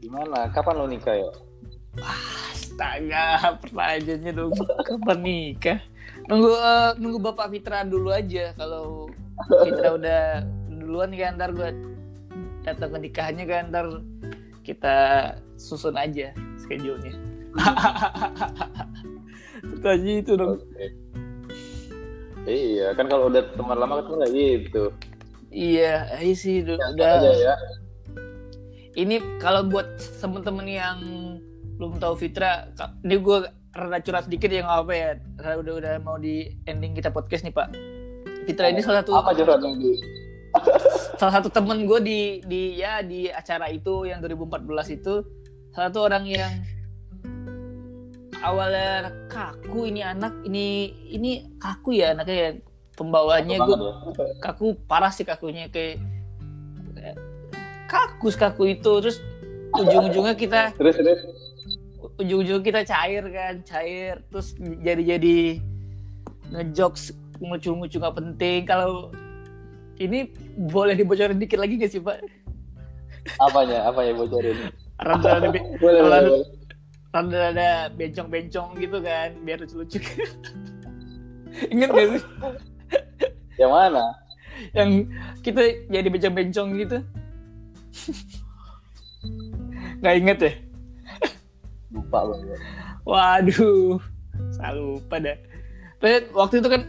gimana 0.00 0.48
kapan 0.52 0.74
lo 0.80 0.86
nikah 0.88 1.16
ya 1.16 1.32
Astaga, 2.74 3.26
pertanyaannya 3.62 4.32
dong. 4.34 4.50
Kapan 4.82 5.18
nikah? 5.22 5.78
Nunggu 6.26 6.50
uh, 6.50 6.90
nunggu 6.98 7.22
Bapak 7.22 7.54
Fitra 7.54 7.86
dulu 7.86 8.10
aja. 8.10 8.50
Kalau 8.58 9.06
Fitra 9.62 9.94
udah 9.94 10.42
duluan 10.66 11.14
kan 11.14 11.38
ntar 11.38 11.54
gue 11.54 11.70
datang 12.66 12.98
ke 12.98 12.98
nikahannya 12.98 13.44
kan 13.46 13.70
ntar 13.70 13.86
kita 14.66 14.96
susun 15.54 15.94
aja 15.94 16.34
schedule-nya. 16.58 17.14
Pertanyaan 19.72 20.20
itu 20.20 20.32
dong. 20.36 20.60
Okay. 20.74 20.90
Iya, 22.44 22.92
kan 22.92 23.08
kalau 23.08 23.32
udah 23.32 23.40
teman 23.56 23.76
lama 23.80 24.04
kan 24.04 24.20
nggak 24.20 24.32
gitu. 24.36 24.92
Iya, 25.48 26.20
iya 26.20 26.34
sih 26.36 26.60
udah. 26.60 26.76
Ya, 26.98 27.08
Aja 27.16 27.30
ya. 27.32 27.54
Ini 28.94 29.40
kalau 29.40 29.64
buat 29.66 29.96
temen-temen 30.20 30.66
yang 30.68 30.98
belum 31.78 31.98
tahu 31.98 32.14
Fitra 32.14 32.70
ini 33.02 33.18
gue 33.18 33.38
rada 33.74 33.98
curhat 33.98 34.30
sedikit 34.30 34.46
ya 34.46 34.62
nggak 34.62 34.80
apa 34.86 34.92
ya 34.94 35.10
udah 35.58 35.74
udah 35.82 35.94
mau 35.98 36.14
di 36.14 36.46
ending 36.70 36.94
kita 36.94 37.10
podcast 37.10 37.42
nih 37.42 37.50
pak 37.50 37.74
Fitra 38.46 38.70
ini 38.70 38.78
salah 38.78 39.02
satu 39.02 39.18
apa 39.18 39.34
curhat 39.34 39.58
lagi 39.58 39.98
salah 41.18 41.42
satu 41.42 41.50
temen 41.50 41.82
gue 41.82 41.98
di 41.98 42.20
di 42.46 42.78
ya 42.78 43.02
di 43.02 43.26
acara 43.26 43.66
itu 43.74 44.06
yang 44.06 44.22
2014 44.22 44.70
itu 44.94 45.26
salah 45.74 45.90
satu 45.90 46.00
orang 46.06 46.24
yang 46.30 46.62
awalnya 48.42 49.12
kaku 49.30 49.90
ini 49.90 50.00
anak 50.02 50.34
ini 50.48 50.90
ini 51.12 51.30
kaku 51.60 52.00
ya 52.00 52.16
anaknya 52.16 52.36
ya 52.36 52.50
pembawanya 52.94 53.56
gue 53.62 53.76
ya. 53.78 53.92
kaku 54.42 54.78
parah 54.86 55.10
sih 55.10 55.26
kakunya 55.26 55.70
kayak 55.70 56.02
kakus 57.86 58.34
kaku 58.34 58.74
itu 58.74 58.92
terus 59.02 59.18
ujung-ujungnya 59.74 60.34
kita 60.34 60.70
terus 60.80 60.96
terus 60.98 61.20
ujung-ujung 62.18 62.62
kita 62.62 62.86
cair 62.86 63.24
kan 63.30 63.54
cair 63.66 64.22
terus 64.30 64.54
jadi-jadi 64.58 65.58
ngejokes 66.54 67.14
ngucu-ngucu 67.42 67.98
nggak 67.98 68.16
penting 68.16 68.60
kalau 68.64 69.10
ini 69.98 70.30
boleh 70.58 70.98
dibocorin 70.98 71.38
dikit 71.38 71.58
lagi 71.62 71.78
gak 71.78 71.92
sih 71.92 72.02
pak? 72.02 72.18
Apanya? 73.38 73.86
Apa 73.86 74.02
yang 74.02 74.18
bocorin? 74.18 74.58
Rada 75.06 75.42
ada, 75.42 75.48
boleh, 75.50 76.00
boleh, 76.06 76.42
rada 77.14 77.54
ada 77.54 77.68
bencong-bencong 77.94 78.74
gitu 78.82 78.98
kan, 78.98 79.30
biar 79.46 79.62
lucu-lucu. 79.62 80.02
Ingat 81.72 81.88
gak 81.94 82.06
sih? 82.18 82.22
Yang 83.62 83.70
mana? 83.70 84.04
Yang 84.74 84.90
kita 85.46 85.62
jadi 85.86 86.08
bencong-bencong 86.10 86.68
gitu. 86.82 86.98
Gak 90.04 90.20
inget 90.20 90.38
ya? 90.42 90.52
lupa 91.94 92.18
loh 92.26 92.38
ya. 92.42 92.58
waduh 93.06 93.96
saya 94.50 94.74
lupa 94.74 95.16
dah 95.22 95.38
Terus 96.02 96.28
waktu 96.36 96.60
itu 96.60 96.68
kan 96.68 96.82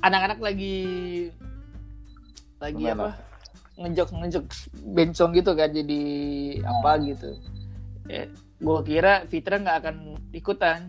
anak-anak 0.00 0.40
lagi 0.40 0.76
lagi 2.62 2.86
Gimana? 2.86 3.12
apa 3.12 3.20
ngejok 3.74 4.08
ngejok 4.14 4.44
bencong 4.94 5.30
gitu 5.34 5.50
kan 5.58 5.68
jadi 5.74 6.02
apa 6.62 6.90
gitu 7.02 7.34
ya, 8.06 8.30
gue 8.64 8.78
kira 8.88 9.28
Fitra 9.28 9.60
nggak 9.60 9.78
akan 9.84 9.96
ikutan. 10.32 10.80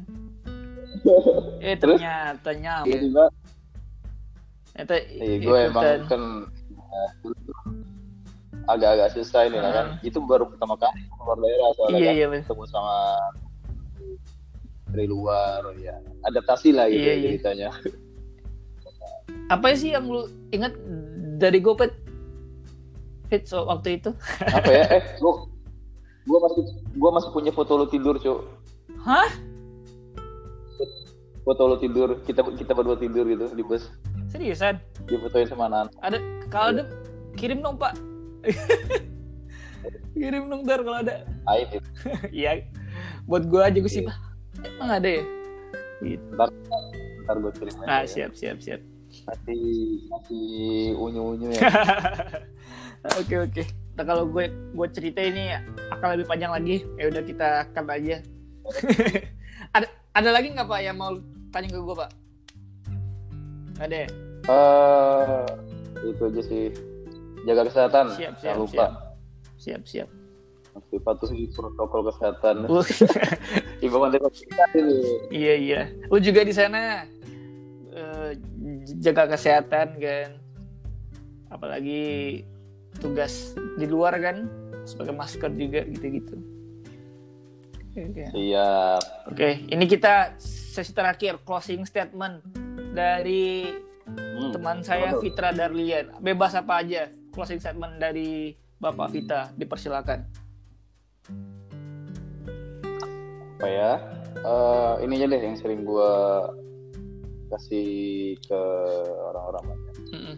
Eh 1.65 1.75
ternyata 1.77 2.49
nyam 2.55 2.85
iya 2.88 2.97
juga 2.97 3.25
iya, 4.75 5.35
gue 5.39 5.59
emang 5.71 6.03
kan 6.09 6.23
eh, 6.75 7.11
agak-agak 8.65 9.09
susah 9.15 9.47
ini 9.47 9.57
lah 9.61 9.71
kan. 9.71 9.88
Hmm. 9.95 10.07
itu 10.07 10.17
baru 10.19 10.49
pertama 10.49 10.75
kali 10.75 11.05
keluar 11.15 11.38
daerah 11.39 11.69
soalnya 11.77 11.99
iya, 12.01 12.11
kan. 12.11 12.15
iya, 12.17 12.25
ketemu 12.41 12.63
sama 12.73 12.97
dari 14.91 15.07
luar 15.07 15.61
ya 15.79 15.95
adaptasi 16.27 16.69
lah 16.73 16.89
gitu 16.89 17.05
iya, 17.05 17.13
ya, 17.13 17.15
iya. 17.15 17.27
ceritanya. 17.38 17.69
Apa 19.53 19.77
sih 19.77 19.93
yang 19.93 20.09
lu 20.09 20.25
ingat 20.49 20.73
dari 21.38 21.61
Gopet 21.61 21.93
Fit 23.29 23.45
so, 23.49 23.65
waktu 23.65 24.01
itu. 24.01 24.13
Apa 24.41 24.69
ya? 24.69 24.85
Eh 25.01 25.03
gua 26.25 26.39
masih 26.49 26.61
gua 26.97 27.09
masih 27.15 27.29
punya 27.31 27.51
foto 27.53 27.77
lu 27.77 27.85
tidur 27.89 28.17
cuk. 28.17 28.39
Hah? 29.05 29.29
Foto 31.45 31.61
lu 31.69 31.75
tidur 31.77 32.19
kita 32.25 32.41
kita 32.57 32.71
berdua 32.73 32.97
tidur 32.97 33.25
gitu 33.29 33.45
di 33.53 33.63
bus. 33.63 33.89
Seriusan? 34.33 34.81
Di 35.05 35.15
fotoin 35.21 35.45
sama 35.45 35.69
anak 35.69 35.93
ada 36.01 36.17
kalau 36.49 36.73
ada 36.75 36.83
kirim 37.38 37.61
dong 37.61 37.77
pak. 37.77 37.93
Kirim 40.15 40.47
dong 40.47 40.63
dar 40.63 40.81
kalau 40.81 40.97
ada. 41.03 41.27
Ayo 41.51 41.77
iya. 42.33 42.65
Buat 43.29 43.51
gua 43.51 43.67
aja 43.69 43.77
gue 43.77 43.91
sih 43.91 44.01
pak 44.01 44.15
Emang 44.63 44.91
ada 44.97 45.09
ya? 45.19 45.23
Gitu. 46.01 46.25
Ntar, 46.33 46.49
ntar 47.27 47.35
gue 47.43 47.51
kirim 47.59 47.75
Ah, 47.85 48.03
siap, 48.07 48.31
siap, 48.33 48.57
siap. 48.63 48.81
Masih, 49.25 49.63
masih 50.11 50.45
unyu-unyu 50.99 51.55
ya. 51.55 51.61
oke, 53.19 53.35
oke. 53.47 53.63
Nah, 53.63 53.84
kalau 54.03 54.27
gue 54.27 54.51
gue 54.51 54.88
cerita 54.91 55.23
ini 55.23 55.55
akan 55.95 56.19
lebih 56.19 56.27
panjang 56.27 56.51
lagi. 56.51 56.84
Ya 56.99 57.08
udah 57.08 57.23
kita 57.23 57.49
cut 57.71 57.88
aja. 57.88 58.19
ada 59.75 59.88
ada 60.12 60.29
lagi 60.36 60.51
nggak 60.51 60.67
Pak 60.67 60.81
yang 60.84 60.97
mau 60.99 61.15
tanya 61.55 61.71
ke 61.71 61.79
gue, 61.79 61.95
Pak? 61.95 62.12
Ada 63.79 63.95
ya? 64.03 64.08
Uh, 64.51 65.43
itu 66.03 66.21
aja 66.27 66.41
sih. 66.43 66.63
Jaga 67.47 67.71
kesehatan. 67.71 68.05
Siap, 68.12 68.34
siap, 68.36 68.43
Jangan 68.43 68.60
lupa. 68.60 68.86
Siap, 69.55 69.81
siap. 69.88 70.10
Masih 70.75 70.99
patuhi 70.99 71.43
protokol 71.55 72.12
kesehatan. 72.12 72.55
Iya 75.29 75.53
iya. 75.55 75.81
Lu 76.10 76.17
juga 76.19 76.41
di 76.43 76.51
sana 76.51 77.05
uh, 77.95 78.31
jaga 78.99 79.36
kesehatan 79.36 79.95
kan. 80.01 80.29
Apalagi 81.47 82.43
tugas 82.99 83.55
di 83.75 83.86
luar 83.88 84.17
kan 84.21 84.47
sebagai 84.86 85.13
masker 85.17 85.51
juga 85.55 85.81
gitu-gitu. 85.89 86.36
Iya. 88.36 88.99
Oke, 89.31 89.36
okay. 89.36 89.53
ini 89.71 89.88
kita 89.88 90.36
sesi 90.39 90.91
terakhir 90.91 91.39
closing 91.47 91.88
statement 91.88 92.43
dari 92.91 93.71
hmm, 94.03 94.51
teman 94.51 94.84
saya 94.84 95.15
Fitra 95.15 95.55
Darlian. 95.55 96.19
Bebas 96.19 96.60
apa 96.60 96.84
aja 96.84 97.08
closing 97.31 97.63
statement 97.63 97.95
dari 97.95 98.51
Bapak 98.75 99.15
Vita, 99.15 99.55
dipersilakan 99.55 100.45
apa 103.55 103.71
ya 103.73 103.91
uh, 104.45 104.93
ini 105.01 105.17
aja 105.17 105.25
deh 105.25 105.41
yang 105.41 105.58
sering 105.58 105.81
gue 105.89 106.12
kasih 107.49 108.36
ke 108.45 108.62
orang-orang 109.34 109.73
banyak 109.73 109.95
mm-hmm. 110.13 110.36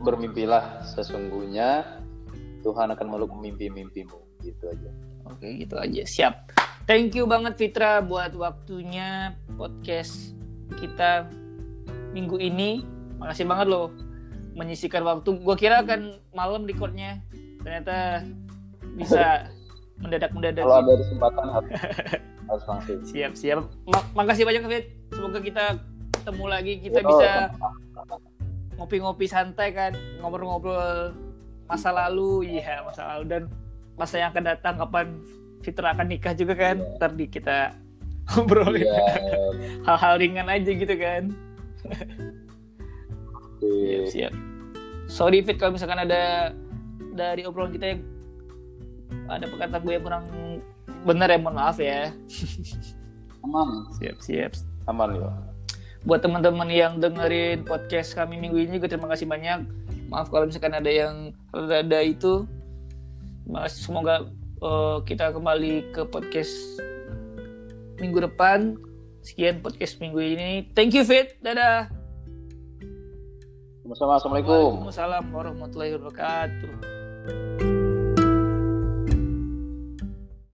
Bermimpilah 0.00 0.84
sesungguhnya 0.96 2.00
Tuhan 2.60 2.92
akan 2.92 3.06
meluk 3.08 3.32
mimpi-mimpimu 3.36 4.18
gitu 4.44 4.64
aja 4.68 4.90
oke 5.28 5.44
gitu 5.44 5.76
aja 5.76 6.02
siap 6.08 6.52
thank 6.88 7.12
you 7.12 7.28
banget 7.28 7.56
Fitra 7.60 8.00
buat 8.00 8.32
waktunya 8.36 9.36
podcast 9.54 10.32
kita 10.78 11.28
minggu 12.14 12.36
ini. 12.38 12.82
Makasih 13.18 13.46
banget 13.46 13.66
loh 13.70 13.92
menyisikan 14.54 15.02
waktu. 15.06 15.30
Gua 15.40 15.54
kira 15.54 15.82
akan 15.82 16.20
malam 16.34 16.66
recordnya, 16.66 17.22
ternyata 17.62 18.26
bisa 18.96 19.50
mendadak 20.00 20.32
mendadak. 20.32 20.64
Kalau 20.64 20.80
ada 20.80 20.94
kesempatan 20.96 21.46
harus 21.52 21.70
harus 22.48 22.64
langsung. 22.66 23.00
Siap 23.06 23.32
siap. 23.36 23.58
Ma- 23.86 24.08
makasih 24.16 24.44
banyak 24.48 24.62
Fit. 24.66 24.86
Semoga 25.12 25.38
kita 25.40 25.64
ketemu 26.20 26.44
lagi. 26.48 26.72
Kita 26.80 27.00
Yo, 27.04 27.08
bisa 27.12 27.30
ngopi-ngopi 28.80 29.28
santai 29.28 29.76
kan, 29.76 29.92
ngobrol-ngobrol 30.18 31.12
masa 31.68 31.92
lalu, 31.92 32.48
iya 32.48 32.80
masa 32.82 33.04
lalu 33.14 33.24
dan 33.28 33.42
masa 33.94 34.16
yang 34.16 34.32
akan 34.32 34.44
datang 34.48 34.74
kapan 34.80 35.06
Fitra 35.60 35.92
akan 35.92 36.08
nikah 36.08 36.32
juga 36.32 36.56
kan. 36.56 36.80
Iya. 36.80 36.96
Ntar 36.96 37.10
di 37.12 37.26
kita 37.28 37.58
ngobrolin 38.32 38.88
Iya. 38.88 39.04
hal-hal 39.84 40.14
ringan 40.16 40.48
aja 40.48 40.70
gitu 40.72 40.94
kan. 40.96 41.22
Siap, 43.60 44.04
siap. 44.08 44.32
Sorry 45.04 45.44
Fit 45.44 45.60
kalau 45.60 45.76
misalkan 45.76 46.00
ada 46.00 46.54
dari 47.12 47.44
obrolan 47.44 47.74
kita 47.74 47.92
yang 47.92 48.00
ada 49.26 49.44
perkataan 49.44 49.82
gue 49.82 49.94
yang 49.94 50.04
kurang 50.06 50.24
benar 51.02 51.28
ya 51.28 51.38
mohon 51.38 51.56
maaf 51.58 51.76
ya. 51.76 52.14
Aman, 53.40 53.88
Siap, 54.00 54.16
siap. 54.20 54.52
aman 54.84 55.16
ya. 55.16 55.28
Buat 56.04 56.24
teman-teman 56.24 56.68
yang 56.72 56.96
dengerin 56.96 57.64
podcast 57.68 58.16
kami 58.16 58.40
minggu 58.40 58.56
ini 58.56 58.80
juga 58.80 58.88
terima 58.88 59.08
kasih 59.12 59.28
banyak. 59.28 59.68
Maaf 60.08 60.32
kalau 60.32 60.48
misalkan 60.48 60.72
ada 60.72 60.88
yang 60.90 61.36
ada 61.52 62.00
itu. 62.00 62.48
Mas, 63.44 63.76
semoga 63.76 64.30
eh, 64.62 64.96
kita 65.04 65.34
kembali 65.34 65.92
ke 65.92 66.02
podcast 66.08 66.52
minggu 68.00 68.24
depan. 68.30 68.80
Sekian 69.20 69.60
podcast 69.60 70.00
minggu 70.00 70.18
ini. 70.18 70.50
Thank 70.72 70.96
you 70.96 71.04
Fit. 71.04 71.36
Dadah. 71.44 71.92
Sama-sama, 73.84 74.16
assalamualaikum. 74.16 74.86
Waalaikumsalam 74.86 75.24
warahmatullahi 75.34 75.92
wabarakatuh 75.98 77.79